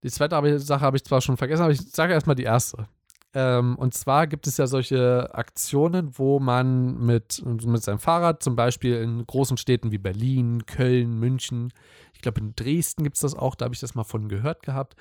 Die 0.02 0.10
zweite 0.10 0.58
Sache 0.58 0.80
habe 0.80 0.96
ich 0.96 1.04
zwar 1.04 1.20
schon 1.20 1.36
vergessen, 1.36 1.62
aber 1.62 1.72
ich 1.72 1.80
sage 1.80 2.12
erstmal 2.12 2.36
die 2.36 2.42
erste. 2.42 2.88
Ähm, 3.34 3.76
und 3.76 3.94
zwar 3.94 4.26
gibt 4.26 4.46
es 4.46 4.58
ja 4.58 4.66
solche 4.66 5.34
Aktionen, 5.34 6.18
wo 6.18 6.38
man 6.38 6.98
mit, 6.98 7.42
mit 7.44 7.82
seinem 7.82 7.98
Fahrrad, 7.98 8.42
zum 8.42 8.56
Beispiel 8.56 8.96
in 8.96 9.26
großen 9.26 9.56
Städten 9.56 9.90
wie 9.90 9.98
Berlin, 9.98 10.66
Köln, 10.66 11.18
München, 11.18 11.72
ich 12.12 12.20
glaube 12.20 12.40
in 12.40 12.54
Dresden 12.54 13.02
gibt 13.04 13.16
es 13.16 13.22
das 13.22 13.34
auch, 13.34 13.54
da 13.54 13.64
habe 13.64 13.74
ich 13.74 13.80
das 13.80 13.94
mal 13.94 14.04
von 14.04 14.28
gehört 14.28 14.62
gehabt. 14.62 14.94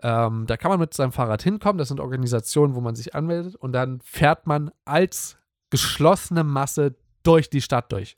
Ähm, 0.00 0.46
da 0.46 0.56
kann 0.56 0.70
man 0.70 0.80
mit 0.80 0.94
seinem 0.94 1.12
Fahrrad 1.12 1.42
hinkommen. 1.42 1.78
Das 1.78 1.88
sind 1.88 2.00
Organisationen, 2.00 2.74
wo 2.74 2.80
man 2.80 2.94
sich 2.94 3.14
anmeldet 3.14 3.56
und 3.56 3.72
dann 3.72 4.00
fährt 4.00 4.46
man 4.46 4.70
als 4.84 5.36
geschlossene 5.70 6.44
Masse 6.44 6.94
durch 7.24 7.50
die 7.50 7.60
Stadt 7.60 7.90
durch. 7.92 8.16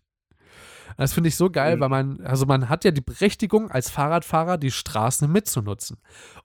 Das 0.96 1.12
finde 1.14 1.28
ich 1.28 1.36
so 1.36 1.50
geil, 1.50 1.76
Mhm. 1.76 1.80
weil 1.80 1.88
man, 1.88 2.20
also 2.24 2.46
man 2.46 2.68
hat 2.68 2.84
ja 2.84 2.90
die 2.90 3.00
Berechtigung, 3.00 3.70
als 3.70 3.90
Fahrradfahrer 3.90 4.58
die 4.58 4.70
Straßen 4.70 5.30
mitzunutzen. 5.30 5.96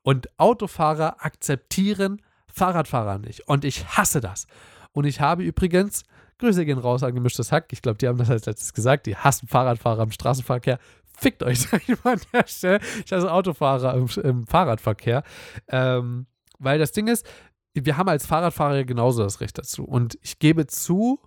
Und 0.02 0.30
Autofahrer 0.40 1.18
akzeptieren 1.24 2.22
Fahrradfahrer 2.60 3.18
nicht. 3.18 3.48
Und 3.48 3.66
ich 3.66 3.86
hasse 3.98 4.22
das. 4.22 4.48
Und 4.92 5.06
ich 5.06 5.20
habe 5.20 5.44
übrigens, 5.44 6.04
Grüße 6.40 6.66
gehen 6.66 6.78
raus 6.78 7.04
an 7.04 7.14
gemischtes 7.14 7.52
Hack. 7.52 7.68
Ich 7.72 7.82
glaube, 7.82 7.98
die 7.98 8.08
haben 8.08 8.18
das 8.18 8.30
als 8.30 8.46
letztes 8.46 8.74
gesagt. 8.74 9.06
Die 9.08 9.16
hassen 9.16 9.48
Fahrradfahrer 9.48 10.04
im 10.04 10.12
Straßenverkehr. 10.12 10.80
Fickt 11.18 11.44
euch, 11.44 11.62
sag 11.70 11.88
ich 11.88 12.04
mal 12.04 12.14
an 12.14 12.22
der 12.34 12.48
Stelle. 12.48 12.80
Ich 13.06 13.12
hasse 13.12 13.32
Autofahrer 13.32 13.96
im, 13.96 14.08
im 14.24 14.48
Fahrradverkehr. 14.48 15.24
Ähm, 15.68 16.28
weil 16.60 16.80
das 16.80 16.92
Ding 16.92 17.08
ist, 17.08 17.26
wir 17.74 17.98
haben 17.98 18.10
als 18.10 18.26
Fahrradfahrer 18.26 18.84
genauso 18.84 19.24
das 19.24 19.42
Recht 19.42 19.58
dazu. 19.58 19.84
Und 19.84 20.18
ich 20.22 20.40
gebe 20.40 20.68
zu, 20.68 21.20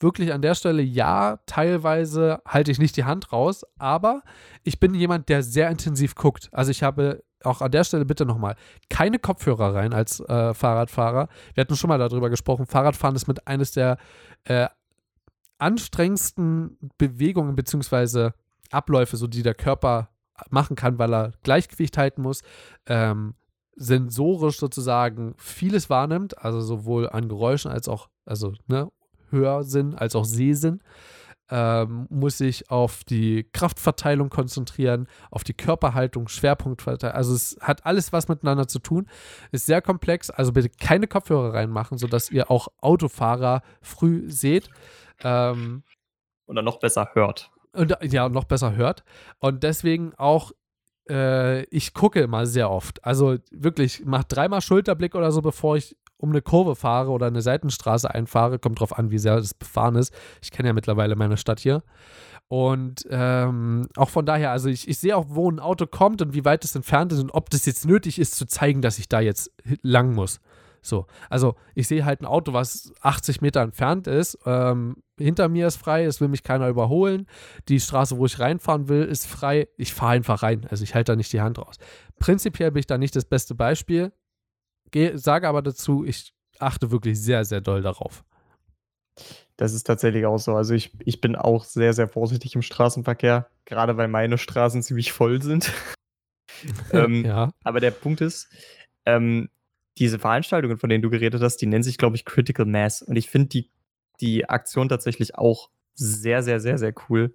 wirklich 0.00 0.32
an 0.32 0.42
der 0.42 0.54
Stelle, 0.54 0.82
ja, 0.82 1.38
teilweise 1.46 2.40
halte 2.46 2.70
ich 2.70 2.78
nicht 2.78 2.96
die 2.96 3.04
Hand 3.04 3.32
raus, 3.32 3.64
aber 3.78 4.22
ich 4.64 4.80
bin 4.80 4.94
jemand, 4.94 5.28
der 5.28 5.42
sehr 5.42 5.70
intensiv 5.70 6.14
guckt. 6.14 6.48
Also 6.52 6.70
ich 6.70 6.82
habe 6.82 7.22
auch 7.44 7.60
an 7.60 7.70
der 7.70 7.84
Stelle 7.84 8.04
bitte 8.04 8.26
nochmal 8.26 8.56
keine 8.88 9.18
Kopfhörer 9.18 9.74
rein 9.74 9.92
als 9.92 10.20
äh, 10.20 10.54
Fahrradfahrer. 10.54 11.28
Wir 11.54 11.62
hatten 11.62 11.76
schon 11.76 11.88
mal 11.88 11.98
darüber 11.98 12.30
gesprochen, 12.30 12.66
Fahrradfahren 12.66 13.16
ist 13.16 13.28
mit 13.28 13.46
eines 13.46 13.72
der 13.72 13.98
äh, 14.44 14.68
anstrengendsten 15.58 16.78
Bewegungen 16.98 17.54
bzw. 17.56 18.30
Abläufe, 18.70 19.16
so 19.16 19.26
die 19.26 19.42
der 19.42 19.54
Körper 19.54 20.10
machen 20.48 20.76
kann, 20.76 20.98
weil 20.98 21.12
er 21.12 21.32
Gleichgewicht 21.42 21.98
halten 21.98 22.22
muss. 22.22 22.42
Ähm, 22.86 23.34
sensorisch 23.76 24.58
sozusagen 24.58 25.34
vieles 25.38 25.88
wahrnimmt, 25.88 26.38
also 26.38 26.60
sowohl 26.60 27.08
an 27.08 27.28
Geräuschen 27.28 27.70
als 27.70 27.88
auch, 27.88 28.08
also 28.26 28.52
ne, 28.66 28.90
Hörsinn 29.30 29.94
als 29.94 30.14
auch 30.16 30.24
Sehsinn, 30.24 30.80
ähm, 31.50 32.06
muss 32.10 32.38
sich 32.38 32.70
auf 32.70 33.02
die 33.04 33.44
Kraftverteilung 33.52 34.30
konzentrieren, 34.30 35.08
auf 35.30 35.42
die 35.42 35.54
Körperhaltung, 35.54 36.28
Schwerpunktverteilung. 36.28 37.16
Also 37.16 37.34
es 37.34 37.56
hat 37.60 37.84
alles 37.84 38.12
was 38.12 38.28
miteinander 38.28 38.68
zu 38.68 38.78
tun. 38.78 39.08
Ist 39.50 39.66
sehr 39.66 39.82
komplex, 39.82 40.30
also 40.30 40.52
bitte 40.52 40.68
keine 40.68 41.08
Kopfhörer 41.08 41.54
reinmachen, 41.54 41.98
sodass 41.98 42.30
ihr 42.30 42.50
auch 42.50 42.68
Autofahrer 42.80 43.62
früh 43.82 44.30
seht. 44.30 44.70
Ähm, 45.22 45.82
Oder 46.46 46.62
noch 46.62 46.78
besser 46.78 47.10
hört. 47.14 47.50
und 47.72 47.96
ja, 48.02 48.28
noch 48.28 48.44
besser 48.44 48.76
hört. 48.76 49.02
Und 49.40 49.64
deswegen 49.64 50.14
auch, 50.14 50.52
äh, 51.08 51.64
ich 51.64 51.94
gucke 51.94 52.20
immer 52.20 52.46
sehr 52.46 52.70
oft. 52.70 53.04
Also 53.04 53.38
wirklich, 53.50 54.02
mach 54.04 54.22
dreimal 54.24 54.60
Schulterblick 54.60 55.16
oder 55.16 55.32
so, 55.32 55.42
bevor 55.42 55.76
ich 55.76 55.96
um 56.20 56.30
eine 56.30 56.42
Kurve 56.42 56.76
fahre 56.76 57.10
oder 57.10 57.26
eine 57.26 57.42
Seitenstraße 57.42 58.12
einfahre. 58.12 58.58
Kommt 58.58 58.80
drauf 58.80 58.96
an, 58.96 59.10
wie 59.10 59.18
sehr 59.18 59.36
das 59.36 59.54
befahren 59.54 59.96
ist. 59.96 60.12
Ich 60.42 60.50
kenne 60.50 60.68
ja 60.68 60.72
mittlerweile 60.72 61.16
meine 61.16 61.36
Stadt 61.36 61.60
hier. 61.60 61.82
Und 62.48 63.06
ähm, 63.10 63.88
auch 63.96 64.10
von 64.10 64.26
daher, 64.26 64.50
also 64.50 64.68
ich, 64.68 64.88
ich 64.88 64.98
sehe 64.98 65.16
auch, 65.16 65.26
wo 65.28 65.50
ein 65.50 65.60
Auto 65.60 65.86
kommt 65.86 66.20
und 66.20 66.34
wie 66.34 66.44
weit 66.44 66.64
es 66.64 66.74
entfernt 66.74 67.12
ist 67.12 67.20
und 67.20 67.30
ob 67.30 67.48
das 67.50 67.64
jetzt 67.64 67.86
nötig 67.86 68.18
ist, 68.18 68.34
zu 68.34 68.46
zeigen, 68.46 68.82
dass 68.82 68.98
ich 68.98 69.08
da 69.08 69.20
jetzt 69.20 69.52
lang 69.82 70.14
muss. 70.14 70.40
So, 70.82 71.06
also 71.28 71.54
ich 71.74 71.86
sehe 71.88 72.04
halt 72.04 72.22
ein 72.22 72.26
Auto, 72.26 72.52
was 72.52 72.92
80 73.02 73.40
Meter 73.40 73.60
entfernt 73.60 74.06
ist. 74.06 74.38
Ähm, 74.46 74.96
hinter 75.18 75.48
mir 75.48 75.66
ist 75.66 75.76
frei, 75.76 76.04
es 76.04 76.20
will 76.20 76.28
mich 76.28 76.42
keiner 76.42 76.68
überholen. 76.68 77.26
Die 77.68 77.78
Straße, 77.78 78.16
wo 78.16 78.26
ich 78.26 78.38
reinfahren 78.40 78.88
will, 78.88 79.04
ist 79.04 79.26
frei. 79.26 79.68
Ich 79.76 79.92
fahre 79.92 80.12
einfach 80.12 80.42
rein. 80.42 80.66
Also 80.70 80.82
ich 80.82 80.94
halte 80.94 81.12
da 81.12 81.16
nicht 81.16 81.32
die 81.32 81.42
Hand 81.42 81.58
raus. 81.58 81.76
Prinzipiell 82.18 82.70
bin 82.72 82.80
ich 82.80 82.86
da 82.86 82.98
nicht 82.98 83.14
das 83.14 83.26
beste 83.26 83.54
Beispiel. 83.54 84.12
Geh, 84.90 85.16
sage 85.16 85.48
aber 85.48 85.62
dazu, 85.62 86.04
ich 86.04 86.32
achte 86.58 86.90
wirklich 86.90 87.20
sehr, 87.20 87.44
sehr 87.44 87.60
doll 87.60 87.82
darauf. 87.82 88.24
Das 89.56 89.74
ist 89.74 89.84
tatsächlich 89.84 90.24
auch 90.26 90.38
so. 90.38 90.56
Also 90.56 90.74
ich, 90.74 90.92
ich 91.04 91.20
bin 91.20 91.36
auch 91.36 91.64
sehr, 91.64 91.92
sehr 91.92 92.08
vorsichtig 92.08 92.54
im 92.54 92.62
Straßenverkehr, 92.62 93.48
gerade 93.66 93.96
weil 93.96 94.08
meine 94.08 94.38
Straßen 94.38 94.82
ziemlich 94.82 95.12
voll 95.12 95.42
sind. 95.42 95.72
ähm, 96.92 97.24
ja. 97.24 97.50
Aber 97.62 97.80
der 97.80 97.90
Punkt 97.90 98.20
ist, 98.20 98.48
ähm, 99.04 99.50
diese 99.98 100.18
Veranstaltungen, 100.18 100.78
von 100.78 100.88
denen 100.88 101.02
du 101.02 101.10
geredet 101.10 101.42
hast, 101.42 101.58
die 101.58 101.66
nennen 101.66 101.82
sich, 101.82 101.98
glaube 101.98 102.16
ich, 102.16 102.24
Critical 102.24 102.64
Mass. 102.64 103.02
Und 103.02 103.16
ich 103.16 103.28
finde 103.28 103.48
die, 103.48 103.70
die 104.20 104.48
Aktion 104.48 104.88
tatsächlich 104.88 105.34
auch 105.36 105.70
sehr, 105.94 106.42
sehr, 106.42 106.60
sehr, 106.60 106.78
sehr 106.78 106.94
cool. 107.08 107.34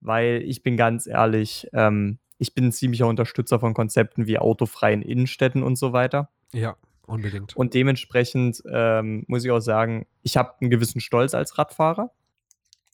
Weil 0.00 0.42
ich 0.44 0.62
bin 0.62 0.76
ganz 0.76 1.06
ehrlich, 1.06 1.68
ähm, 1.72 2.18
ich 2.38 2.54
bin 2.54 2.66
ein 2.66 2.72
ziemlicher 2.72 3.06
Unterstützer 3.06 3.60
von 3.60 3.72
Konzepten 3.72 4.26
wie 4.26 4.38
autofreien 4.38 5.02
Innenstädten 5.02 5.62
und 5.62 5.76
so 5.76 5.92
weiter. 5.92 6.30
Ja, 6.52 6.76
unbedingt. 7.06 7.56
Und 7.56 7.74
dementsprechend 7.74 8.62
ähm, 8.70 9.24
muss 9.28 9.44
ich 9.44 9.50
auch 9.50 9.60
sagen, 9.60 10.06
ich 10.22 10.36
habe 10.36 10.54
einen 10.60 10.70
gewissen 10.70 11.00
Stolz 11.00 11.34
als 11.34 11.58
Radfahrer. 11.58 12.10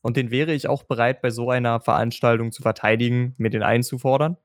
Und 0.03 0.17
den 0.17 0.31
wäre 0.31 0.53
ich 0.53 0.69
auch 0.69 0.83
bereit, 0.83 1.23
bei 1.23 1.31
so 1.31 1.51
einer 1.51 1.81
Veranstaltung 1.81 2.51
zu 2.51 2.63
verteidigen, 2.63 3.35
mir 3.39 3.51
den 3.51 3.63
einzufordern. 3.63 4.37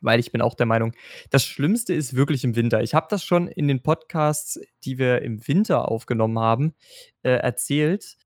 Weil 0.00 0.20
ich 0.20 0.32
bin 0.32 0.42
auch 0.42 0.54
der 0.54 0.66
Meinung, 0.66 0.92
das 1.30 1.44
Schlimmste 1.44 1.94
ist 1.94 2.14
wirklich 2.14 2.44
im 2.44 2.56
Winter. 2.56 2.82
Ich 2.82 2.94
habe 2.94 3.06
das 3.10 3.24
schon 3.24 3.48
in 3.48 3.68
den 3.68 3.82
Podcasts, 3.82 4.58
die 4.84 4.98
wir 4.98 5.22
im 5.22 5.46
Winter 5.46 5.88
aufgenommen 5.88 6.38
haben, 6.38 6.74
äh, 7.22 7.30
erzählt. 7.30 8.16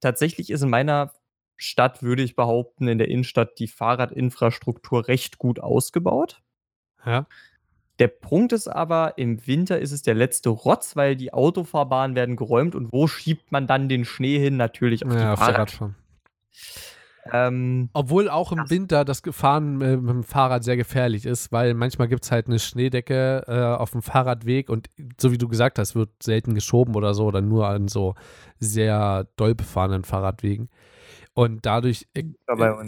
Tatsächlich 0.00 0.50
ist 0.50 0.62
in 0.62 0.70
meiner 0.70 1.12
Stadt, 1.56 2.02
würde 2.02 2.22
ich 2.22 2.36
behaupten, 2.36 2.86
in 2.88 2.98
der 2.98 3.08
Innenstadt 3.08 3.58
die 3.58 3.66
Fahrradinfrastruktur 3.66 5.08
recht 5.08 5.38
gut 5.38 5.58
ausgebaut. 5.58 6.40
Ja. 7.04 7.26
Der 7.98 8.08
Punkt 8.08 8.52
ist 8.52 8.68
aber, 8.68 9.18
im 9.18 9.46
Winter 9.46 9.78
ist 9.78 9.92
es 9.92 10.02
der 10.02 10.14
letzte 10.14 10.50
Rotz, 10.50 10.94
weil 10.94 11.16
die 11.16 11.32
Autofahrbahnen 11.32 12.14
werden 12.14 12.36
geräumt 12.36 12.74
und 12.74 12.92
wo 12.92 13.06
schiebt 13.08 13.50
man 13.50 13.66
dann 13.66 13.88
den 13.88 14.04
Schnee 14.04 14.38
hin? 14.38 14.56
Natürlich 14.56 15.04
auf 15.04 15.12
ja, 15.12 15.18
die 15.18 15.24
auf 15.26 15.38
der 15.38 15.46
Fahrrad. 15.46 15.58
Radfahren. 15.58 15.96
Ähm, 17.32 17.90
Obwohl 17.92 18.28
auch 18.28 18.52
im. 18.52 18.70
Winter 18.70 19.04
das 19.04 19.22
Fahren 19.30 19.80
äh, 19.80 19.96
mit 19.96 20.10
dem 20.10 20.22
Fahrrad 20.22 20.64
sehr 20.64 20.76
gefährlich 20.76 21.26
ist, 21.26 21.52
weil 21.52 21.74
manchmal 21.74 22.08
gibt 22.08 22.24
es 22.24 22.30
halt 22.30 22.46
eine 22.46 22.58
Schneedecke 22.58 23.44
äh, 23.46 23.76
auf 23.76 23.90
dem 23.90 24.02
Fahrradweg 24.02 24.70
und 24.70 24.88
so 25.20 25.32
wie 25.32 25.38
du 25.38 25.48
gesagt 25.48 25.78
hast, 25.78 25.94
wird 25.94 26.10
selten 26.22 26.54
geschoben 26.54 26.94
oder 26.94 27.14
so 27.14 27.26
oder 27.26 27.40
nur 27.40 27.66
an 27.68 27.88
so 27.88 28.14
sehr 28.58 29.26
doll 29.36 29.54
befahrenen 29.54 30.04
Fahrradwegen. 30.04 30.70
Und 31.38 31.64
dadurch 31.66 32.08
äh, 32.14 32.24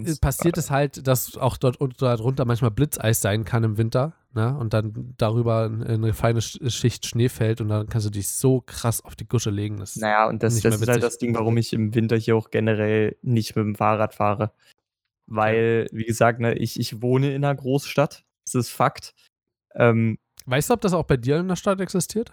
äh, 0.09 0.17
passiert 0.21 0.59
es 0.59 0.73
halt, 0.73 1.07
dass 1.07 1.37
auch 1.37 1.57
dort 1.57 1.77
und 1.81 2.03
darunter 2.03 2.45
manchmal 2.45 2.73
Blitzeis 2.73 3.21
sein 3.21 3.45
kann 3.45 3.63
im 3.63 3.79
Winter. 3.79 4.15
Ne? 4.35 4.57
Und 4.59 4.75
dann 4.75 5.15
darüber 5.19 5.71
eine 5.87 6.13
feine 6.15 6.41
Sch- 6.41 6.69
Schicht 6.69 7.07
Schnee 7.07 7.29
fällt 7.29 7.61
und 7.61 7.69
dann 7.69 7.89
kannst 7.89 8.09
du 8.09 8.11
dich 8.11 8.27
so 8.27 8.61
krass 8.61 9.05
auf 9.05 9.15
die 9.15 9.29
Gusche 9.29 9.51
legen. 9.51 9.77
Das 9.77 9.95
naja, 9.95 10.29
und 10.29 10.43
das, 10.43 10.59
das 10.61 10.81
ist 10.81 10.89
halt 10.89 11.03
das 11.05 11.19
Ding, 11.19 11.33
warum 11.37 11.57
ich 11.59 11.73
im 11.73 11.95
Winter 11.95 12.17
hier 12.17 12.35
auch 12.35 12.51
generell 12.51 13.17
nicht 13.23 13.55
mit 13.55 13.65
dem 13.65 13.77
Fahrrad 13.77 14.15
fahre. 14.17 14.51
Weil, 15.27 15.87
wie 15.93 16.05
gesagt, 16.05 16.41
ne, 16.41 16.55
ich, 16.55 16.81
ich 16.81 17.03
wohne 17.03 17.33
in 17.33 17.45
einer 17.45 17.55
Großstadt. 17.55 18.25
Das 18.45 18.55
ist 18.57 18.71
Fakt. 18.71 19.15
Ähm, 19.77 20.19
Weißt 20.47 20.71
du, 20.71 20.75
ob 20.75 20.81
das 20.81 20.93
auch 20.93 21.05
bei 21.05 21.17
dir 21.17 21.37
in 21.39 21.47
der 21.47 21.55
Stadt 21.55 21.81
existiert? 21.81 22.33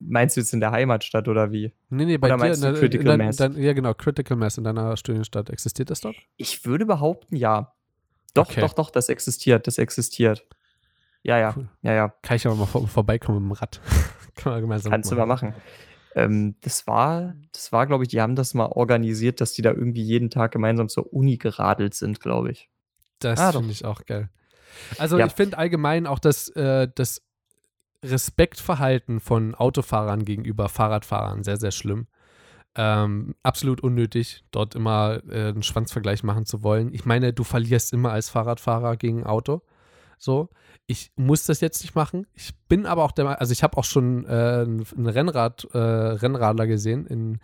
Meinst 0.00 0.36
du 0.36 0.40
jetzt 0.40 0.52
in 0.52 0.60
der 0.60 0.72
Heimatstadt 0.72 1.28
oder 1.28 1.52
wie? 1.52 1.72
Nee, 1.90 2.04
nee, 2.06 2.18
bei 2.18 2.34
Oder 2.34 2.54
dir. 2.56 2.72
du 2.72 2.78
Critical 2.78 3.00
in 3.12 3.18
dein, 3.18 3.26
Mass? 3.26 3.36
Dein, 3.36 3.56
ja, 3.62 3.72
genau, 3.72 3.94
Critical 3.94 4.36
Mass 4.36 4.58
in 4.58 4.64
deiner 4.64 4.96
Studienstadt. 4.96 5.50
Existiert 5.50 5.90
das 5.90 6.00
dort? 6.00 6.16
Ich 6.36 6.64
würde 6.64 6.86
behaupten, 6.86 7.36
ja. 7.36 7.72
Doch, 8.34 8.48
Okay. 8.48 8.60
doch, 8.60 8.72
doch, 8.72 8.90
das 8.90 9.08
existiert, 9.08 9.66
das 9.66 9.78
existiert. 9.78 10.46
Ja, 11.22 11.38
ja, 11.38 11.54
Cool. 11.56 11.68
ja, 11.82 11.92
ja. 11.92 12.14
Kann 12.22 12.36
ich 12.36 12.46
aber 12.46 12.56
mal 12.56 12.66
vor, 12.66 12.86
vorbeikommen 12.88 13.38
mit 13.42 13.48
dem 13.50 13.52
Rad. 13.60 13.80
Kann 14.36 14.52
man 14.52 14.60
gemeinsam 14.62 14.90
Kannst 14.90 15.10
du 15.10 15.16
mal 15.16 15.26
machen. 15.26 15.54
Ähm, 16.14 16.56
das 16.62 16.86
war, 16.86 17.34
das 17.52 17.70
war, 17.72 17.86
glaube 17.86 18.04
ich, 18.04 18.08
die 18.08 18.20
haben 18.20 18.34
das 18.36 18.54
mal 18.54 18.66
organisiert, 18.66 19.40
dass 19.40 19.52
die 19.52 19.62
da 19.62 19.70
irgendwie 19.70 20.02
jeden 20.02 20.30
Tag 20.30 20.50
gemeinsam 20.52 20.88
zur 20.88 21.12
Uni 21.12 21.36
geradelt 21.36 21.94
sind, 21.94 22.20
glaube 22.20 22.50
ich. 22.50 22.68
Das 23.20 23.38
Ah, 23.38 23.52
finde 23.52 23.70
ich 23.70 23.84
auch 23.84 24.04
geil. 24.06 24.30
Also 24.98 25.18
Ja. 25.18 25.26
ich 25.26 25.32
finde 25.32 25.58
allgemein 25.58 26.06
auch 26.06 26.18
das, 26.18 26.48
äh, 26.48 26.88
das 26.94 27.22
Respektverhalten 28.04 29.20
von 29.20 29.54
Autofahrern 29.54 30.24
gegenüber 30.24 30.68
Fahrradfahrern 30.68 31.42
sehr, 31.42 31.56
sehr 31.56 31.70
schlimm. 31.70 32.06
Ähm, 32.76 33.34
absolut 33.42 33.80
unnötig, 33.80 34.44
dort 34.52 34.74
immer 34.74 35.20
äh, 35.28 35.48
einen 35.48 35.62
Schwanzvergleich 35.62 36.22
machen 36.22 36.46
zu 36.46 36.62
wollen. 36.62 36.94
Ich 36.94 37.04
meine, 37.04 37.32
du 37.32 37.42
verlierst 37.42 37.92
immer 37.92 38.12
als 38.12 38.30
Fahrradfahrer 38.30 38.96
gegen 38.96 39.24
Auto. 39.24 39.62
So. 40.18 40.50
Ich 40.86 41.12
muss 41.16 41.44
das 41.44 41.60
jetzt 41.60 41.82
nicht 41.82 41.94
machen. 41.94 42.26
Ich 42.32 42.52
bin 42.68 42.86
aber 42.86 43.04
auch 43.04 43.12
der 43.12 43.40
also 43.40 43.52
ich 43.52 43.62
habe 43.62 43.76
auch 43.76 43.84
schon 43.84 44.24
äh, 44.24 44.64
einen 44.66 45.06
Rennrad, 45.06 45.66
äh, 45.72 45.78
Rennradler 45.78 46.66
gesehen 46.66 47.06
in 47.06 47.38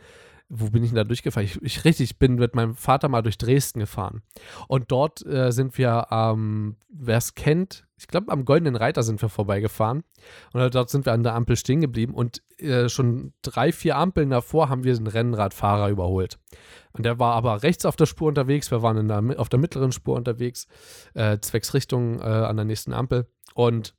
wo 0.48 0.70
bin 0.70 0.82
ich 0.84 0.90
denn 0.90 0.96
da 0.96 1.04
durchgefahren? 1.04 1.46
Ich, 1.46 1.60
ich 1.62 1.84
richtig 1.84 2.18
bin 2.18 2.36
mit 2.36 2.54
meinem 2.54 2.74
Vater 2.74 3.08
mal 3.08 3.22
durch 3.22 3.38
Dresden 3.38 3.80
gefahren. 3.80 4.22
Und 4.68 4.92
dort 4.92 5.24
äh, 5.26 5.50
sind 5.50 5.76
wir, 5.76 6.06
ähm, 6.10 6.76
wer 6.88 7.18
es 7.18 7.34
kennt, 7.34 7.85
ich 7.98 8.08
glaube, 8.08 8.30
am 8.30 8.44
Goldenen 8.44 8.76
Reiter 8.76 9.02
sind 9.02 9.22
wir 9.22 9.30
vorbeigefahren. 9.30 10.04
Und 10.52 10.74
dort 10.74 10.90
sind 10.90 11.06
wir 11.06 11.12
an 11.12 11.22
der 11.22 11.34
Ampel 11.34 11.56
stehen 11.56 11.80
geblieben. 11.80 12.12
Und 12.14 12.42
äh, 12.58 12.88
schon 12.88 13.32
drei, 13.42 13.72
vier 13.72 13.96
Ampeln 13.96 14.30
davor 14.30 14.68
haben 14.68 14.84
wir 14.84 14.94
den 14.94 15.06
Rennradfahrer 15.06 15.88
überholt. 15.88 16.38
Und 16.92 17.06
der 17.06 17.18
war 17.18 17.34
aber 17.34 17.62
rechts 17.62 17.86
auf 17.86 17.96
der 17.96 18.06
Spur 18.06 18.28
unterwegs. 18.28 18.70
Wir 18.70 18.82
waren 18.82 19.08
der, 19.08 19.40
auf 19.40 19.48
der 19.48 19.58
mittleren 19.58 19.92
Spur 19.92 20.14
unterwegs, 20.14 20.66
äh, 21.14 21.38
zwecks 21.38 21.72
Richtung 21.72 22.20
äh, 22.20 22.24
an 22.24 22.56
der 22.56 22.66
nächsten 22.66 22.92
Ampel. 22.92 23.28
Und 23.54 23.94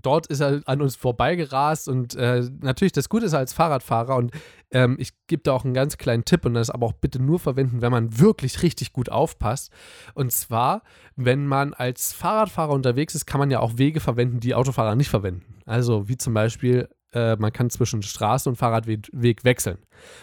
dort 0.00 0.26
ist 0.26 0.40
er 0.40 0.62
an 0.66 0.82
uns 0.82 0.96
vorbeigerast 0.96 1.88
und 1.88 2.14
äh, 2.14 2.48
natürlich 2.60 2.92
das 2.92 3.08
Gute 3.08 3.26
ist 3.26 3.34
als 3.34 3.52
Fahrradfahrer 3.52 4.16
und 4.16 4.32
ähm, 4.70 4.96
ich 4.98 5.12
gebe 5.26 5.42
da 5.42 5.52
auch 5.52 5.64
einen 5.64 5.74
ganz 5.74 5.98
kleinen 5.98 6.24
Tipp 6.24 6.44
und 6.44 6.54
das 6.54 6.70
aber 6.70 6.86
auch 6.86 6.92
bitte 6.92 7.20
nur 7.20 7.38
verwenden, 7.38 7.82
wenn 7.82 7.90
man 7.90 8.18
wirklich 8.18 8.62
richtig 8.62 8.92
gut 8.92 9.08
aufpasst. 9.08 9.72
Und 10.14 10.32
zwar, 10.32 10.82
wenn 11.16 11.46
man 11.46 11.74
als 11.74 12.12
Fahrradfahrer 12.12 12.72
unterwegs 12.72 13.14
ist, 13.14 13.26
kann 13.26 13.40
man 13.40 13.50
ja 13.50 13.60
auch 13.60 13.78
Wege 13.78 14.00
verwenden, 14.00 14.40
die 14.40 14.54
Autofahrer 14.54 14.94
nicht 14.94 15.10
verwenden. 15.10 15.56
Also 15.66 16.08
wie 16.08 16.16
zum 16.16 16.34
Beispiel, 16.34 16.88
äh, 17.12 17.36
man 17.36 17.52
kann 17.52 17.70
zwischen 17.70 18.02
Straße 18.02 18.48
und 18.48 18.56
Fahrradweg 18.56 19.44
wechseln. 19.44 19.78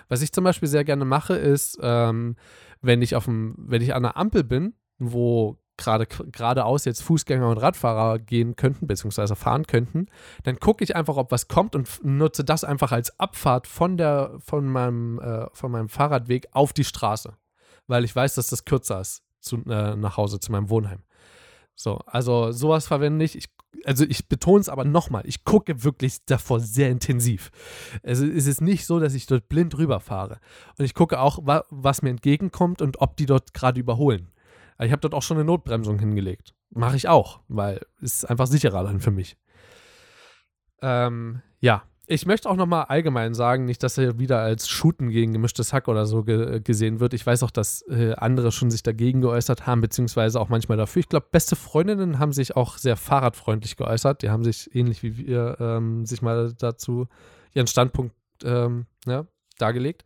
Was 0.08 0.21
ich 0.21 0.32
zum 0.32 0.43
Beispiel 0.43 0.69
sehr 0.69 0.84
gerne 0.84 1.06
mache, 1.06 1.36
ist, 1.36 1.77
ähm, 1.82 2.36
wenn 2.82 3.01
ich 3.01 3.15
auf 3.15 3.25
dem, 3.25 3.56
wenn 3.58 3.82
ich 3.82 3.93
an 3.93 4.06
einer 4.06 4.17
Ampel 4.17 4.43
bin, 4.43 4.73
wo 4.99 5.58
gerade 5.77 6.05
geradeaus 6.05 6.85
jetzt 6.85 7.03
Fußgänger 7.03 7.49
und 7.49 7.57
Radfahrer 7.57 8.19
gehen 8.19 8.55
könnten, 8.55 8.87
beziehungsweise 8.87 9.35
fahren 9.35 9.67
könnten, 9.67 10.07
dann 10.43 10.59
gucke 10.59 10.83
ich 10.83 10.95
einfach, 10.95 11.17
ob 11.17 11.31
was 11.31 11.47
kommt 11.47 11.75
und 11.75 12.03
nutze 12.03 12.43
das 12.43 12.63
einfach 12.63 12.91
als 12.91 13.19
Abfahrt 13.19 13.67
von, 13.67 13.97
der, 13.97 14.33
von, 14.39 14.65
meinem, 14.65 15.19
äh, 15.19 15.47
von 15.53 15.71
meinem 15.71 15.89
Fahrradweg 15.89 16.47
auf 16.51 16.73
die 16.73 16.83
Straße. 16.83 17.33
Weil 17.87 18.03
ich 18.03 18.15
weiß, 18.15 18.35
dass 18.35 18.47
das 18.47 18.65
kürzer 18.65 18.99
ist 18.99 19.23
zu, 19.39 19.57
äh, 19.67 19.95
nach 19.95 20.17
Hause, 20.17 20.39
zu 20.39 20.51
meinem 20.51 20.69
Wohnheim. 20.69 21.03
So, 21.75 21.99
also 22.07 22.51
sowas 22.51 22.87
verwende 22.87 23.23
ich. 23.23 23.37
ich 23.37 23.49
also 23.85 24.05
ich 24.05 24.27
betone 24.27 24.59
es 24.59 24.69
aber 24.69 24.85
nochmal, 24.85 25.21
ich 25.25 25.43
gucke 25.43 25.83
wirklich 25.83 26.25
davor 26.25 26.59
sehr 26.59 26.89
intensiv. 26.89 27.51
Also 28.01 28.25
es 28.25 28.47
ist 28.47 28.61
nicht 28.61 28.85
so, 28.85 28.99
dass 28.99 29.13
ich 29.13 29.27
dort 29.27 29.47
blind 29.49 29.77
rüberfahre. 29.77 30.39
Und 30.79 30.85
ich 30.85 30.95
gucke 30.95 31.19
auch, 31.19 31.39
wa 31.43 31.63
was 31.69 32.01
mir 32.01 32.09
entgegenkommt 32.09 32.81
und 32.81 32.99
ob 33.01 33.17
die 33.17 33.27
dort 33.27 33.53
gerade 33.53 33.79
überholen. 33.79 34.31
Ich 34.79 34.91
habe 34.91 35.01
dort 35.01 35.13
auch 35.13 35.23
schon 35.23 35.37
eine 35.37 35.45
Notbremsung 35.45 35.99
hingelegt. 35.99 36.53
Mache 36.69 36.95
ich 36.95 37.07
auch, 37.07 37.41
weil 37.47 37.81
es 38.01 38.25
einfach 38.25 38.47
sicherer 38.47 38.83
dann 38.83 38.99
für 38.99 39.11
mich. 39.11 39.37
Ähm, 40.81 41.41
ja, 41.59 41.83
ich 42.09 42.25
möchte 42.25 42.49
auch 42.49 42.55
nochmal 42.55 42.85
allgemein 42.85 43.33
sagen, 43.33 43.65
nicht, 43.65 43.83
dass 43.83 43.97
er 43.97 44.17
wieder 44.17 44.39
als 44.39 44.69
Shooten 44.69 45.09
gegen 45.09 45.33
gemischtes 45.33 45.73
Hack 45.73 45.89
oder 45.89 46.05
so 46.05 46.23
ge 46.23 46.61
gesehen 46.61 47.01
wird. 47.01 47.13
Ich 47.13 47.25
weiß 47.25 47.43
auch, 47.43 47.51
dass 47.51 47.81
äh, 47.89 48.13
andere 48.15 48.53
schon 48.53 48.71
sich 48.71 48.81
dagegen 48.81 49.19
geäußert 49.19 49.67
haben, 49.67 49.81
beziehungsweise 49.81 50.39
auch 50.39 50.47
manchmal 50.47 50.77
dafür. 50.77 51.01
Ich 51.01 51.09
glaube, 51.09 51.27
beste 51.31 51.57
Freundinnen 51.57 52.17
haben 52.17 52.31
sich 52.31 52.55
auch 52.55 52.77
sehr 52.77 52.95
fahrradfreundlich 52.95 53.75
geäußert. 53.75 54.21
Die 54.21 54.29
haben 54.29 54.45
sich 54.45 54.73
ähnlich 54.73 55.03
wie 55.03 55.17
wir 55.17 55.57
ähm, 55.59 56.05
sich 56.05 56.21
mal 56.21 56.53
dazu 56.57 57.07
ihren 57.53 57.67
Standpunkt 57.67 58.15
ähm, 58.45 58.85
ja, 59.05 59.25
dargelegt. 59.57 60.05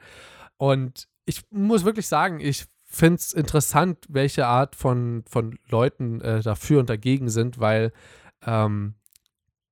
Und 0.58 1.08
ich 1.26 1.44
muss 1.52 1.86
wirklich 1.86 2.08
sagen, 2.08 2.40
ich 2.40 2.66
finde 2.92 3.16
es 3.16 3.34
interessant, 3.34 4.06
welche 4.10 4.46
Art 4.46 4.76
von, 4.76 5.24
von 5.28 5.58
Leuten 5.70 6.22
äh, 6.22 6.42
dafür 6.42 6.80
und 6.80 6.90
dagegen 6.90 7.30
sind, 7.30 7.60
weil 7.60 7.94
ähm, 8.46 8.96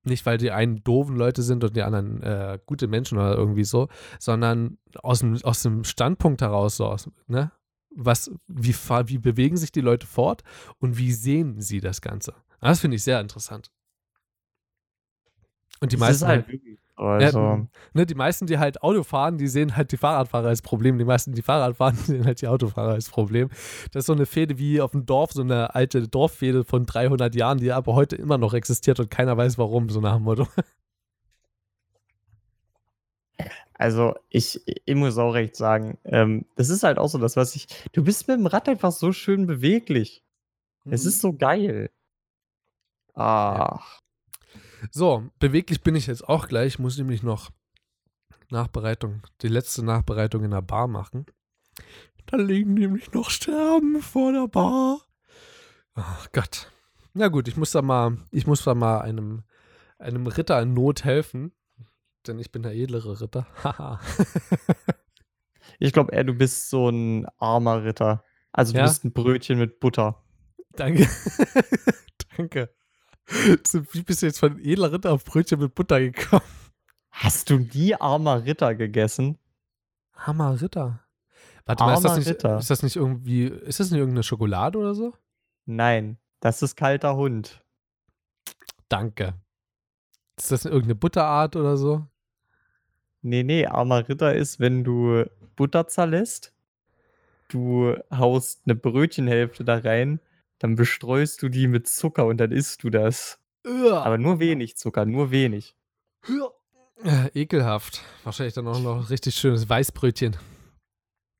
nicht, 0.02 0.24
weil 0.24 0.38
die 0.38 0.50
einen 0.50 0.82
doofen 0.82 1.16
Leute 1.16 1.42
sind 1.42 1.62
und 1.62 1.76
die 1.76 1.82
anderen 1.82 2.22
äh, 2.22 2.58
gute 2.64 2.88
Menschen 2.88 3.18
oder 3.18 3.36
irgendwie 3.36 3.64
so, 3.64 3.88
sondern 4.18 4.78
aus 5.02 5.20
dem, 5.20 5.38
aus 5.42 5.62
dem 5.62 5.84
Standpunkt 5.84 6.40
heraus 6.40 6.76
so, 6.76 6.86
aus, 6.86 7.10
ne? 7.26 7.52
Was, 7.92 8.30
wie, 8.46 8.74
wie 8.74 9.18
bewegen 9.18 9.56
sich 9.56 9.72
die 9.72 9.80
Leute 9.80 10.06
fort 10.06 10.42
und 10.78 10.96
wie 10.96 11.10
sehen 11.10 11.60
sie 11.60 11.80
das 11.80 12.00
Ganze? 12.00 12.34
Das 12.60 12.80
finde 12.80 12.96
ich 12.96 13.02
sehr 13.02 13.20
interessant. 13.20 13.72
Und 15.80 15.90
die 15.90 15.96
das 15.96 16.00
meisten. 16.00 16.24
Ist 16.24 16.28
halt, 16.28 16.46
halt 16.46 16.60
also. 17.06 17.38
Ja, 17.38 17.66
ne, 17.94 18.06
die 18.06 18.14
meisten, 18.14 18.46
die 18.46 18.58
halt 18.58 18.82
Auto 18.82 19.02
fahren, 19.02 19.38
die 19.38 19.48
sehen 19.48 19.76
halt 19.76 19.92
die 19.92 19.96
Fahrradfahrer 19.96 20.48
als 20.48 20.62
Problem. 20.62 20.98
Die 20.98 21.04
meisten, 21.04 21.32
die 21.32 21.42
Fahrrad 21.42 21.76
fahren, 21.76 21.94
sehen 22.04 22.24
halt 22.26 22.40
die 22.42 22.48
Autofahrer 22.48 22.92
als 22.92 23.08
Problem. 23.08 23.48
Das 23.92 24.02
ist 24.02 24.06
so 24.06 24.12
eine 24.12 24.26
Fehde 24.26 24.58
wie 24.58 24.80
auf 24.80 24.90
dem 24.92 25.06
Dorf, 25.06 25.32
so 25.32 25.42
eine 25.42 25.74
alte 25.74 26.08
Dorffehde 26.08 26.64
von 26.64 26.86
300 26.86 27.34
Jahren, 27.34 27.58
die 27.58 27.72
aber 27.72 27.94
heute 27.94 28.16
immer 28.16 28.38
noch 28.38 28.54
existiert 28.54 29.00
und 29.00 29.10
keiner 29.10 29.36
weiß 29.36 29.56
warum, 29.58 29.88
so 29.88 30.00
nach 30.00 30.16
dem 30.16 30.24
Motto. 30.24 30.46
Also, 33.74 34.14
ich, 34.28 34.60
ich 34.66 34.94
muss 34.94 35.16
auch 35.16 35.32
recht 35.32 35.56
sagen, 35.56 35.96
ähm, 36.04 36.44
das 36.56 36.68
ist 36.68 36.82
halt 36.82 36.98
auch 36.98 37.08
so 37.08 37.16
das, 37.16 37.36
was 37.36 37.56
ich. 37.56 37.66
Du 37.92 38.04
bist 38.04 38.28
mit 38.28 38.36
dem 38.36 38.44
Rad 38.44 38.68
einfach 38.68 38.92
so 38.92 39.12
schön 39.12 39.46
beweglich. 39.46 40.22
Mhm. 40.84 40.92
Es 40.92 41.06
ist 41.06 41.22
so 41.22 41.32
geil. 41.32 41.90
Ach. 43.14 44.00
So, 44.90 45.28
beweglich 45.38 45.82
bin 45.82 45.94
ich 45.94 46.06
jetzt 46.06 46.28
auch 46.28 46.48
gleich. 46.48 46.74
Ich 46.74 46.78
muss 46.78 46.98
nämlich 46.98 47.22
noch 47.22 47.50
Nachbereitung, 48.50 49.22
die 49.42 49.48
letzte 49.48 49.84
Nachbereitung 49.84 50.44
in 50.44 50.50
der 50.50 50.62
Bar 50.62 50.88
machen. 50.88 51.26
Da 52.26 52.36
liegen 52.36 52.74
nämlich 52.74 53.12
noch 53.12 53.30
Sterben 53.30 54.00
vor 54.02 54.32
der 54.32 54.48
Bar. 54.48 55.00
Ach 55.94 56.28
Gott. 56.32 56.70
Na 57.12 57.28
gut, 57.28 57.48
ich 57.48 57.56
muss 57.56 57.72
da 57.72 57.82
mal, 57.82 58.18
ich 58.30 58.46
muss 58.46 58.64
da 58.64 58.74
mal 58.74 59.00
einem, 59.00 59.42
einem 59.98 60.26
Ritter 60.26 60.60
in 60.62 60.74
Not 60.74 61.04
helfen. 61.04 61.52
Denn 62.26 62.38
ich 62.38 62.52
bin 62.52 62.62
der 62.62 62.74
edlere 62.74 63.20
Ritter. 63.20 63.46
Haha. 63.64 64.00
ich 65.78 65.92
glaube 65.92 66.12
eher, 66.12 66.24
du 66.24 66.34
bist 66.34 66.70
so 66.70 66.88
ein 66.88 67.26
armer 67.38 67.84
Ritter. 67.84 68.24
Also 68.52 68.72
du 68.72 68.78
ja? 68.78 68.84
bist 68.84 69.04
ein 69.04 69.12
Brötchen 69.12 69.58
mit 69.58 69.80
Butter. 69.80 70.22
Danke. 70.72 71.08
Danke. 72.36 72.70
Wie 73.92 74.02
bist 74.02 74.22
du 74.22 74.26
jetzt 74.26 74.40
von 74.40 74.58
edler 74.58 74.92
Ritter 74.92 75.12
auf 75.12 75.24
Brötchen 75.24 75.60
mit 75.60 75.74
Butter 75.74 76.00
gekommen? 76.00 76.42
Hast 77.10 77.50
du 77.50 77.58
nie 77.58 77.94
armer 77.94 78.44
Ritter 78.44 78.74
gegessen? 78.74 79.38
Armer 80.12 80.60
Ritter? 80.60 81.00
Warte 81.66 81.84
mal, 81.84 81.94
ist 81.94 82.04
das, 82.04 82.18
nicht, 82.18 82.28
Ritter. 82.28 82.58
ist 82.58 82.70
das 82.70 82.82
nicht 82.82 82.96
irgendwie, 82.96 83.44
ist 83.44 83.80
das 83.80 83.90
nicht 83.90 83.98
irgendeine 83.98 84.22
Schokolade 84.22 84.78
oder 84.78 84.94
so? 84.94 85.14
Nein, 85.66 86.18
das 86.40 86.62
ist 86.62 86.76
kalter 86.76 87.16
Hund. 87.16 87.62
Danke. 88.88 89.34
Ist 90.36 90.50
das 90.50 90.64
irgendeine 90.64 90.94
Butterart 90.94 91.54
oder 91.54 91.76
so? 91.76 92.06
Nee, 93.22 93.42
nee, 93.42 93.66
armer 93.66 94.08
Ritter 94.08 94.34
ist, 94.34 94.58
wenn 94.58 94.82
du 94.82 95.24
Butter 95.54 95.86
zerlässt, 95.86 96.54
du 97.48 97.94
haust 98.10 98.62
eine 98.64 98.74
Brötchenhälfte 98.74 99.64
da 99.64 99.78
rein 99.78 100.20
dann 100.60 100.76
bestreust 100.76 101.42
du 101.42 101.48
die 101.48 101.66
mit 101.66 101.88
Zucker 101.88 102.26
und 102.26 102.36
dann 102.36 102.52
isst 102.52 102.84
du 102.84 102.90
das. 102.90 103.40
Ja. 103.66 104.02
Aber 104.02 104.18
nur 104.18 104.38
wenig 104.38 104.76
Zucker, 104.76 105.06
nur 105.06 105.30
wenig. 105.30 105.74
Ja, 106.28 106.50
ekelhaft. 107.34 108.02
Wahrscheinlich 108.24 108.52
dann 108.54 108.68
auch 108.68 108.78
noch 108.78 109.08
richtig 109.10 109.34
schönes 109.34 109.68
Weißbrötchen. 109.68 110.36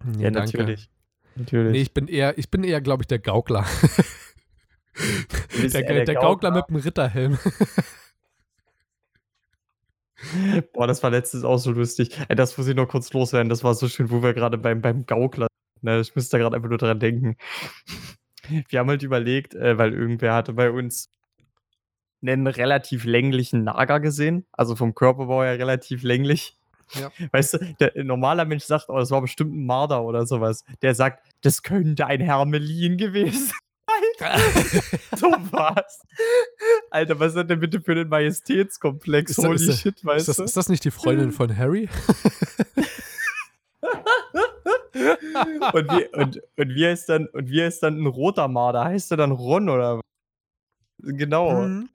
Nee, 0.05 0.25
ja, 0.25 0.31
danke. 0.31 0.57
natürlich. 0.57 0.91
natürlich. 1.37 1.73
Nee, 1.73 1.83
ich 1.83 1.93
bin 1.93 2.09
eher, 2.09 2.39
ich 2.39 2.51
bin 2.51 2.65
eher, 2.65 2.81
glaube 2.81 3.03
ich, 3.03 3.09
der 3.09 3.19
Gaukler. 3.19 3.67
der, 5.63 5.69
der, 5.69 6.07
der, 6.07 6.15
Gaukler. 6.15 6.15
Gaukler 6.15 6.51
mit 6.53 6.65
dem 6.71 6.77
Ritterhelm. 6.77 7.39
Boah, 10.73 10.87
das 10.87 11.03
war 11.03 11.11
letztens 11.11 11.45
auch 11.45 11.59
so 11.59 11.73
lustig. 11.73 12.19
Das 12.29 12.57
muss 12.57 12.69
ich 12.69 12.75
noch 12.75 12.89
kurz 12.89 13.13
loswerden. 13.13 13.51
Das 13.51 13.65
war 13.65 13.75
so 13.75 13.87
schön, 13.87 14.11
wo 14.11 14.23
wir 14.23 14.33
gerade 14.33 14.57
beim, 14.57 14.81
beim 14.81 15.05
Gaukler. 15.05 15.47
Ne, 15.83 16.01
ich 16.01 16.15
müsste 16.15 16.37
da 16.37 16.43
gerade 16.43 16.57
einfach 16.57 16.71
nur 16.71 16.79
dran 16.79 17.01
denken 17.01 17.37
wir 18.69 18.79
haben 18.79 18.89
halt 18.89 19.03
überlegt, 19.03 19.55
äh, 19.55 19.79
weil 19.79 19.93
irgendwer 19.93 20.35
hatte 20.35 20.53
bei 20.53 20.71
uns 20.71 21.11
einen 22.23 22.47
relativ 22.47 23.05
länglichen 23.05 23.65
Nager 23.65 24.01
gesehen, 24.01 24.47
also 24.53 24.77
vom 24.77 24.95
Körperbau 24.95 25.43
her 25.43 25.59
relativ 25.59 26.03
länglich. 26.03 26.57
Ja. 26.95 27.11
Weißt 27.33 27.55
du, 27.55 27.75
der 27.81 28.05
normaler 28.05 28.45
Mensch 28.45 28.65
sagt, 28.65 28.89
oh, 28.89 28.99
das 28.99 29.11
war 29.11 29.21
bestimmt 29.21 29.55
ein 29.55 29.65
Marder 29.65 30.03
oder 30.03 30.27
sowas. 30.27 30.65
Der 30.83 30.95
sagt, 30.95 31.25
das 31.43 31.63
könnte 31.63 32.07
ein 32.07 32.21
Hermelin 32.21 32.97
gewesen 32.99 33.51
sein. 34.19 34.21
so 35.17 35.31
was. 35.51 36.03
Alter, 36.91 37.19
was 37.19 37.29
ist 37.29 37.37
das 37.37 37.47
denn 37.47 37.61
bitte 37.61 37.81
für 37.81 37.93
einen 37.93 38.09
Majestätskomplex? 38.09 39.31
Ist 39.31 39.39
Holy 39.39 39.55
ist 39.55 39.81
shit, 39.81 40.05
weißt 40.05 40.21
ist 40.21 40.29
das, 40.29 40.37
du? 40.37 40.45
Ist 40.45 40.57
das 40.57 40.69
nicht 40.69 40.85
die 40.85 40.91
Freundin 40.91 41.33
von 41.33 41.57
Harry? 41.57 41.89
und, 45.73 45.93
wie, 45.93 46.07
und, 46.17 46.41
und, 46.57 46.75
wie 46.75 46.87
heißt 46.87 47.09
dann, 47.09 47.27
und 47.27 47.51
wie 47.51 47.63
heißt 47.63 47.83
dann 47.83 48.03
ein 48.03 48.07
roter 48.07 48.49
Marder? 48.49 48.85
Heißt 48.85 49.11
er 49.11 49.17
dann 49.17 49.33
Ron 49.33 49.69
oder 49.69 50.01
Genau. 51.03 51.63
Mhm. 51.63 51.89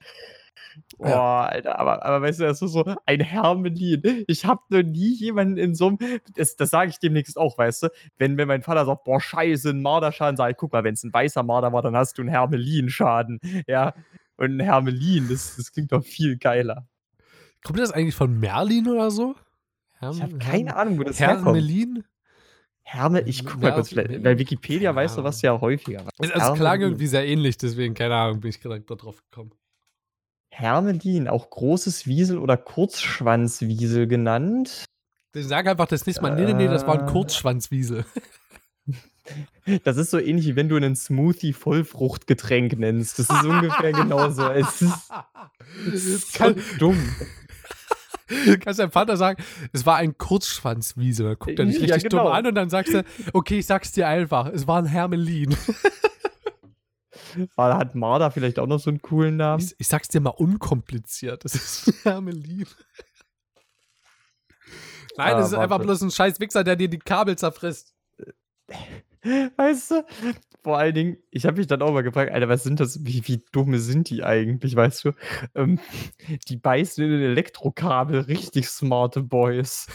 Boah, 0.98 1.08
Ja. 1.08 1.40
Alter, 1.46 1.78
aber, 1.78 2.04
aber 2.04 2.22
weißt 2.22 2.40
du, 2.40 2.44
das 2.44 2.60
ist 2.60 2.72
so 2.72 2.84
ein 3.06 3.20
Hermelin. 3.20 4.24
Ich 4.26 4.44
habe 4.44 4.60
noch 4.68 4.82
nie 4.82 5.14
jemanden 5.14 5.56
in 5.56 5.74
so 5.74 5.88
einem, 5.88 5.98
das, 6.34 6.56
das 6.56 6.70
sage 6.70 6.90
ich 6.90 6.98
demnächst 6.98 7.38
auch, 7.38 7.56
weißt 7.56 7.84
du, 7.84 7.88
wenn, 8.18 8.36
wenn 8.36 8.48
mein 8.48 8.62
Vater 8.62 8.84
sagt, 8.84 9.04
boah, 9.04 9.20
scheiße, 9.20 9.70
ein 9.70 9.80
Marderschaden, 9.80 10.36
sage 10.36 10.52
ich, 10.52 10.56
guck 10.58 10.72
mal, 10.72 10.84
wenn 10.84 10.94
es 10.94 11.02
ein 11.02 11.12
weißer 11.12 11.42
Marder 11.42 11.72
war, 11.72 11.82
dann 11.82 11.96
hast 11.96 12.18
du 12.18 12.22
einen 12.22 12.30
Hermelin-Schaden. 12.30 13.40
Ja, 13.66 13.94
und 14.36 14.56
ein 14.56 14.60
Hermelin, 14.60 15.28
das, 15.30 15.56
das 15.56 15.72
klingt 15.72 15.92
doch 15.92 16.04
viel 16.04 16.36
geiler. 16.36 16.86
Kommt 17.64 17.78
das 17.78 17.90
eigentlich 17.90 18.14
von 18.14 18.38
Merlin 18.38 18.86
oder 18.86 19.10
so? 19.10 19.34
Ich 19.98 20.22
habe 20.22 20.38
keine 20.38 20.76
Ahnung, 20.76 20.98
wo 20.98 21.04
das 21.04 21.18
herkommt. 21.18 21.46
Hermelin? 21.46 22.04
Hermel, 22.88 23.24
ich 23.28 23.44
guck 23.44 23.60
mal 23.60 23.72
kurz, 23.74 23.92
Mer- 23.92 24.04
vielleicht, 24.06 24.22
bei 24.22 24.38
Wikipedia 24.38 24.94
weißt 24.94 25.18
du 25.18 25.24
was 25.24 25.42
ja 25.42 25.60
häufiger. 25.60 26.04
Es, 26.18 26.28
es 26.30 26.34
klang 26.34 26.56
Hermelin. 26.56 26.82
irgendwie 26.82 27.06
sehr 27.08 27.26
ähnlich, 27.26 27.58
deswegen, 27.58 27.94
keine 27.94 28.14
Ahnung, 28.14 28.40
bin 28.40 28.50
ich 28.50 28.60
gerade 28.60 28.80
da 28.80 28.94
drauf 28.94 29.22
gekommen. 29.28 29.50
Hermelin, 30.50 31.26
auch 31.26 31.50
großes 31.50 32.06
Wiesel 32.06 32.38
oder 32.38 32.56
Kurzschwanzwiesel 32.56 34.06
genannt. 34.06 34.84
Dann 35.32 35.42
sag 35.42 35.66
einfach 35.66 35.88
das 35.88 36.06
nächste 36.06 36.22
Mal, 36.22 36.36
nee, 36.36 36.44
nee, 36.46 36.54
nee, 36.54 36.68
das 36.68 36.86
war 36.86 36.98
ein 37.00 37.08
Äh. 37.08 37.10
Kurzschwanzwiesel. 37.10 38.04
Das 39.82 39.96
ist 39.96 40.12
so 40.12 40.20
ähnlich 40.20 40.46
wie 40.46 40.54
wenn 40.54 40.68
du 40.68 40.76
einen 40.76 40.94
Smoothie 40.94 41.52
Vollfruchtgetränk 41.52 42.78
nennst. 42.78 43.18
Das 43.18 43.28
ist 43.28 43.44
ungefähr 43.44 43.90
genauso. 43.90 44.48
Es 44.52 44.80
ist 45.92 46.32
so 46.32 46.38
Kann, 46.38 46.62
dumm. 46.78 46.96
kannst 48.60 48.80
deinem 48.80 48.90
Vater 48.90 49.16
sagen, 49.16 49.42
es 49.72 49.86
war 49.86 49.96
ein 49.96 50.16
Kurzschwanzwiesel. 50.18 51.26
Dann 51.26 51.38
guckt 51.38 51.58
er 51.58 51.64
dich 51.66 51.76
Ja, 51.80 51.94
richtig 51.94 52.10
dumm 52.10 52.20
genau. 52.20 52.30
an 52.32 52.46
und 52.46 52.54
dann 52.54 52.70
sagst 52.70 52.94
du, 52.94 53.04
okay, 53.32 53.58
ich 53.60 53.66
sag's 53.66 53.92
dir 53.92 54.08
einfach, 54.08 54.46
es 54.46 54.66
war 54.66 54.78
ein 54.78 54.86
Hermelin. 54.86 55.56
War- 57.54 57.76
Hat 57.78 57.94
Marder 57.94 58.30
vielleicht 58.30 58.58
auch 58.58 58.66
noch 58.66 58.78
so 58.80 58.90
einen 58.90 59.02
coolen 59.02 59.36
Namen? 59.36 59.62
Ich, 59.62 59.74
ich 59.78 59.88
sag's 59.88 60.08
dir 60.08 60.20
mal 60.20 60.30
unkompliziert, 60.30 61.44
es 61.44 61.54
ist 61.54 61.88
ein 61.88 61.94
Hermelin. 62.02 62.66
Nein, 65.18 65.34
Ah, 65.34 65.38
es 65.40 65.46
ist 65.48 65.54
einfach 65.54 65.78
bloß 65.80 66.02
ein 66.02 66.10
scheiß 66.10 66.40
Wichser, 66.40 66.62
der 66.64 66.76
dir 66.76 66.88
die 66.88 66.98
Kabel 66.98 67.36
zerfrisst. 67.36 67.94
Weißt 69.56 69.90
du? 69.92 70.04
Vor 70.66 70.78
allen 70.78 70.94
Dingen, 70.96 71.16
ich 71.30 71.46
habe 71.46 71.58
mich 71.58 71.68
dann 71.68 71.80
auch 71.80 71.92
mal 71.92 72.02
gefragt, 72.02 72.32
Alter, 72.32 72.48
was 72.48 72.64
sind 72.64 72.80
das? 72.80 73.04
Wie, 73.04 73.24
wie 73.28 73.40
dumme 73.52 73.78
sind 73.78 74.10
die 74.10 74.24
eigentlich, 74.24 74.74
weißt 74.74 75.04
du? 75.04 75.12
Ähm, 75.54 75.78
die 76.48 76.56
beißen 76.56 77.04
in 77.04 77.10
den 77.12 77.20
Elektrokabel, 77.22 78.22
richtig 78.22 78.66
smarte 78.68 79.22
Boys. 79.22 79.86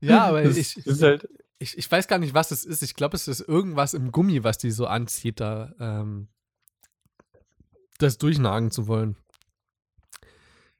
Ja, 0.00 0.24
aber 0.24 0.42
das, 0.42 0.56
ich, 0.56 0.82
das 0.82 1.02
halt, 1.02 1.28
ich, 1.58 1.76
ich 1.76 1.92
weiß 1.92 2.08
gar 2.08 2.16
nicht, 2.16 2.32
was 2.32 2.50
es 2.50 2.64
ist. 2.64 2.82
Ich 2.82 2.94
glaube, 2.94 3.14
es 3.14 3.28
ist 3.28 3.40
irgendwas 3.46 3.92
im 3.92 4.10
Gummi, 4.10 4.42
was 4.42 4.56
die 4.56 4.70
so 4.70 4.86
anzieht, 4.86 5.38
da 5.38 5.74
ähm, 5.78 6.28
das 7.98 8.16
durchnagen 8.16 8.70
zu 8.70 8.86
wollen. 8.86 9.18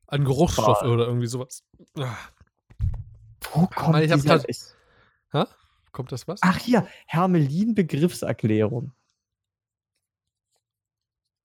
An 0.06 0.24
Geruchsstoff 0.24 0.80
Boah. 0.80 0.88
oder 0.90 1.06
irgendwie 1.08 1.26
sowas. 1.26 1.62
Ah, 1.98 2.16
wo 3.52 3.66
kommt 3.66 4.00
ich 4.00 4.10
hab 4.10 4.22
grad- 4.22 4.46
ich, 4.48 4.60
kommt 5.92 6.12
das 6.12 6.26
was? 6.28 6.40
Ach 6.42 6.58
hier, 6.58 6.86
Hermelin-Begriffserklärung. 7.06 8.92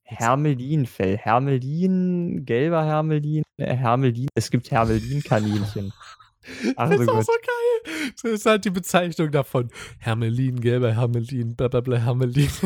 Hermelinfell. 0.04 1.18
Hermelin, 1.18 2.46
gelber 2.46 2.86
Hermelin, 2.86 3.44
äh, 3.58 3.76
Hermelin. 3.76 4.30
Es 4.36 4.50
gibt 4.50 4.72
Hermelin-Kaninchen. 4.72 5.92
Ach 6.78 6.90
das 6.90 6.98
so 6.98 7.04
ist 7.04 7.10
auch 7.10 7.16
gut. 7.16 7.26
so 7.26 7.34
geil. 7.34 8.12
Das 8.22 8.32
ist 8.32 8.46
halt 8.46 8.64
die 8.64 8.70
Bezeichnung 8.70 9.32
davon. 9.32 9.70
Hermelin, 10.00 10.62
gelber 10.62 10.94
Hermelin, 10.94 11.56
blablabla 11.56 11.98
Hermelin. 11.98 12.50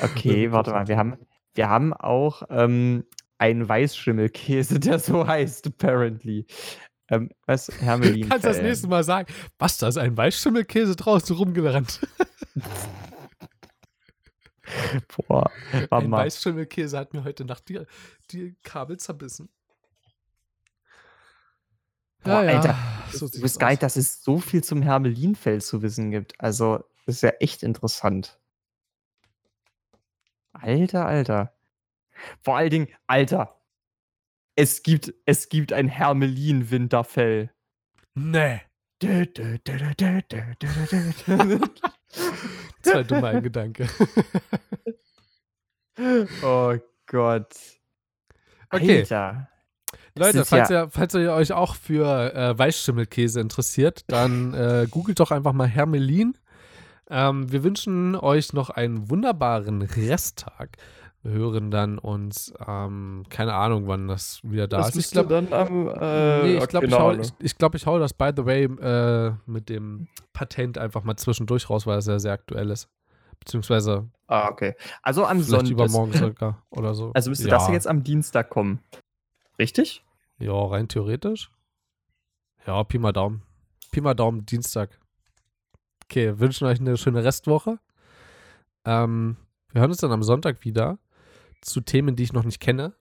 Okay, 0.00 0.50
warte 0.52 0.70
mal. 0.70 0.88
Wir 0.88 0.96
haben, 0.96 1.16
wir 1.54 1.68
haben 1.68 1.92
auch 1.92 2.42
ähm, 2.50 3.04
einen 3.38 3.68
Weißschimmelkäse, 3.68 4.80
der 4.80 4.98
so 4.98 5.26
heißt, 5.26 5.66
apparently. 5.66 6.46
Ähm, 7.12 7.30
was? 7.44 7.68
Hermelin. 7.80 8.28
Kannst 8.30 8.46
das 8.46 8.62
nächste 8.62 8.88
Mal 8.88 9.04
sagen, 9.04 9.30
was, 9.58 9.76
da 9.76 9.88
ist 9.88 9.98
ein 9.98 10.16
Weißschimmelkäse 10.16 10.96
draußen 10.96 11.36
rumgerannt. 11.36 12.00
Boah, 15.14 15.50
warte 15.90 16.06
Ein. 16.06 16.10
Weißschimmelkäse 16.10 16.96
hat 16.96 17.12
mir 17.12 17.24
heute 17.24 17.44
Nacht 17.44 17.68
die, 17.68 17.80
die 18.30 18.56
Kabel 18.62 18.96
zerbissen. 18.96 19.50
Boah, 22.24 22.38
Alter, 22.38 22.78
so 23.12 23.28
Du 23.28 23.42
bist 23.42 23.60
geil, 23.60 23.76
dass 23.76 23.96
es 23.96 24.24
so 24.24 24.38
viel 24.38 24.64
zum 24.64 24.80
Hermelinfell 24.80 25.60
zu 25.60 25.82
wissen 25.82 26.10
gibt. 26.10 26.40
Also, 26.40 26.82
das 27.04 27.16
ist 27.16 27.22
ja 27.22 27.30
echt 27.40 27.62
interessant. 27.62 28.38
Alter, 30.54 31.04
Alter. 31.04 31.52
Vor 32.40 32.56
allen 32.56 32.70
Dingen, 32.70 32.88
Alter. 33.06 33.61
Es 34.54 34.82
gibt, 34.82 35.14
es 35.24 35.48
gibt 35.48 35.72
ein 35.72 35.88
Hermelin-Winterfell. 35.88 37.50
Nee. 38.14 38.60
das 38.98 39.18
war 42.84 43.04
dumm 43.04 43.24
ein 43.24 43.42
Gedanke. 43.42 43.88
oh 46.42 46.76
Gott. 47.06 47.54
Okay. 48.70 49.00
Alter. 49.00 49.48
Leute, 50.14 50.44
falls, 50.44 50.68
ja 50.68 50.82
ihr, 50.82 50.90
falls, 50.90 51.14
ihr, 51.14 51.32
euch 51.32 51.52
auch 51.52 51.74
für 51.74 52.34
äh, 52.34 52.58
Weißschimmelkäse 52.58 53.40
interessiert, 53.40 54.04
dann 54.08 54.54
äh, 54.54 54.86
googelt 54.90 55.20
doch 55.20 55.30
einfach 55.30 55.52
mal 55.52 55.68
Hermelin. 55.68 56.36
Ähm, 57.10 57.50
wir 57.50 57.64
wünschen 57.64 58.14
euch 58.14 58.52
noch 58.52 58.70
einen 58.70 59.10
wunderbaren 59.10 59.82
Resttag. 59.82 60.76
Hören 61.24 61.70
dann 61.70 61.98
uns, 61.98 62.52
ähm, 62.66 63.22
keine 63.28 63.54
Ahnung, 63.54 63.86
wann 63.86 64.08
das 64.08 64.40
wieder 64.42 64.66
da 64.66 64.88
ist. 64.88 64.96
Ich 64.96 65.10
glaube, 65.12 65.28
dann 65.28 65.52
am. 65.52 65.88
Äh, 65.88 66.42
nee, 66.42 66.56
ich, 66.58 66.68
glaub, 66.68 66.82
ich, 66.82 66.90
genau, 66.90 67.00
hau, 67.00 67.12
ich, 67.12 67.32
ich, 67.38 67.56
glaub, 67.56 67.76
ich 67.76 67.86
hau 67.86 67.98
das, 68.00 68.12
by 68.12 68.32
the 68.36 68.44
way, 68.44 68.64
äh, 68.64 69.32
mit 69.46 69.68
dem 69.68 70.08
Patent 70.32 70.78
einfach 70.78 71.04
mal 71.04 71.16
zwischendurch 71.16 71.70
raus, 71.70 71.86
weil 71.86 71.98
es 71.98 72.06
ja 72.06 72.18
sehr 72.18 72.32
aktuell 72.32 72.70
ist. 72.70 72.88
Beziehungsweise 73.38 74.08
Ah, 74.32 74.48
okay. 74.48 74.74
Also 75.02 75.26
am 75.26 75.42
Sonntag. 75.42 75.70
übermorgen 75.70 76.14
sogar 76.14 76.62
oder 76.70 76.94
so. 76.94 77.10
Also 77.12 77.28
müsste 77.28 77.48
ja. 77.48 77.58
das 77.58 77.68
jetzt 77.68 77.86
am 77.86 78.02
Dienstag 78.02 78.48
kommen. 78.48 78.80
Richtig? 79.58 80.02
Ja, 80.38 80.54
rein 80.54 80.88
theoretisch. 80.88 81.50
Ja, 82.66 82.82
Pi 82.84 82.98
mal 82.98 83.12
Daumen. 83.12 83.42
Pi 83.90 84.00
mal 84.00 84.14
Daumen, 84.14 84.46
Dienstag. 84.46 84.98
Okay, 86.04 86.38
wünschen 86.38 86.66
euch 86.66 86.80
eine 86.80 86.96
schöne 86.96 87.24
Restwoche. 87.24 87.78
Ähm, 88.86 89.36
wir 89.70 89.82
hören 89.82 89.90
uns 89.90 90.00
dann 90.00 90.12
am 90.12 90.22
Sonntag 90.22 90.64
wieder 90.64 90.98
zu 91.62 91.80
Themen, 91.80 92.16
die 92.16 92.24
ich 92.24 92.32
noch 92.32 92.44
nicht 92.44 92.60
kenne, 92.60 92.94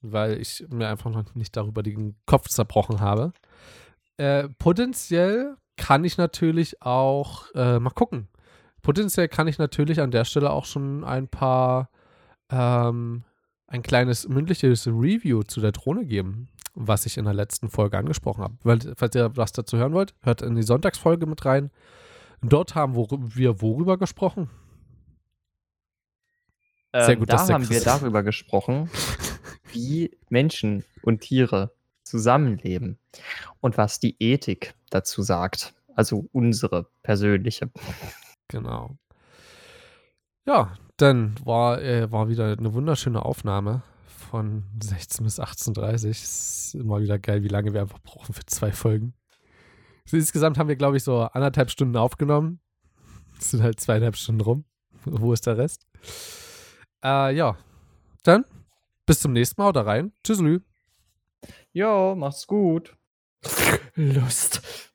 weil 0.00 0.40
ich 0.40 0.64
mir 0.70 0.88
einfach 0.88 1.10
noch 1.10 1.34
nicht 1.34 1.56
darüber 1.56 1.82
den 1.82 2.16
Kopf 2.26 2.48
zerbrochen 2.48 3.00
habe. 3.00 3.32
Äh, 4.16 4.48
potenziell 4.58 5.56
kann 5.76 6.04
ich 6.04 6.16
natürlich 6.16 6.82
auch, 6.82 7.46
äh, 7.54 7.78
mal 7.78 7.90
gucken. 7.90 8.28
Potenziell 8.82 9.28
kann 9.28 9.48
ich 9.48 9.58
natürlich 9.58 10.00
an 10.00 10.10
der 10.10 10.24
Stelle 10.24 10.50
auch 10.50 10.64
schon 10.64 11.04
ein 11.04 11.28
paar, 11.28 11.90
ähm, 12.50 13.24
ein 13.66 13.82
kleines 13.82 14.28
mündliches 14.28 14.86
Review 14.86 15.42
zu 15.42 15.60
der 15.60 15.72
Drohne 15.72 16.06
geben, 16.06 16.48
was 16.74 17.04
ich 17.04 17.18
in 17.18 17.24
der 17.24 17.34
letzten 17.34 17.68
Folge 17.68 17.98
angesprochen 17.98 18.44
habe. 18.44 18.56
Weil, 18.62 18.78
falls 18.96 19.14
ihr 19.16 19.36
was 19.36 19.52
dazu 19.52 19.76
hören 19.76 19.92
wollt, 19.92 20.14
hört 20.22 20.42
in 20.42 20.54
die 20.54 20.62
Sonntagsfolge 20.62 21.26
mit 21.26 21.44
rein. 21.44 21.70
Dort 22.42 22.74
haben 22.74 22.94
wir 22.94 23.60
worüber 23.60 23.98
gesprochen? 23.98 24.50
Sehr 27.04 27.10
Ähm, 27.10 27.18
gut, 27.20 27.32
da 27.32 27.48
haben 27.48 27.68
wir 27.68 27.80
darüber 27.80 28.22
gesprochen, 28.22 28.90
wie 29.72 30.16
Menschen 30.28 30.84
und 31.02 31.20
Tiere 31.20 31.72
zusammenleben 32.02 32.98
und 33.60 33.76
was 33.76 33.98
die 34.00 34.16
Ethik 34.20 34.74
dazu 34.90 35.22
sagt. 35.22 35.74
Also 35.94 36.28
unsere 36.32 36.88
persönliche. 37.02 37.70
Genau. 38.48 38.96
Ja, 40.46 40.76
dann 40.96 41.34
war, 41.44 41.82
äh, 41.82 42.10
war 42.12 42.28
wieder 42.28 42.56
eine 42.56 42.72
wunderschöne 42.72 43.24
Aufnahme 43.24 43.82
von 44.30 44.64
16 44.82 45.24
bis 45.24 45.40
18.30 45.40 46.10
Ist 46.10 46.74
immer 46.74 47.00
wieder 47.00 47.18
geil, 47.18 47.42
wie 47.42 47.48
lange 47.48 47.72
wir 47.72 47.80
einfach 47.80 47.98
brauchen 47.98 48.34
für 48.34 48.46
zwei 48.46 48.72
Folgen. 48.72 49.14
So, 50.04 50.16
insgesamt 50.16 50.58
haben 50.58 50.68
wir, 50.68 50.76
glaube 50.76 50.96
ich, 50.96 51.02
so 51.02 51.22
anderthalb 51.22 51.70
Stunden 51.70 51.96
aufgenommen. 51.96 52.60
Es 53.38 53.50
sind 53.50 53.62
halt 53.62 53.80
zweieinhalb 53.80 54.16
Stunden 54.16 54.40
rum. 54.40 54.64
Wo 55.04 55.32
ist 55.32 55.46
der 55.46 55.58
Rest? 55.58 55.86
Äh, 57.04 57.34
ja. 57.34 57.56
Dann 58.22 58.44
bis 59.06 59.20
zum 59.20 59.32
nächsten 59.32 59.60
Mal. 59.60 59.68
Oder 59.68 59.86
rein. 59.86 60.12
Tschüsselü. 60.24 60.60
Jo, 61.72 62.14
mach's 62.16 62.46
gut. 62.46 62.96
Lust. 63.94 64.85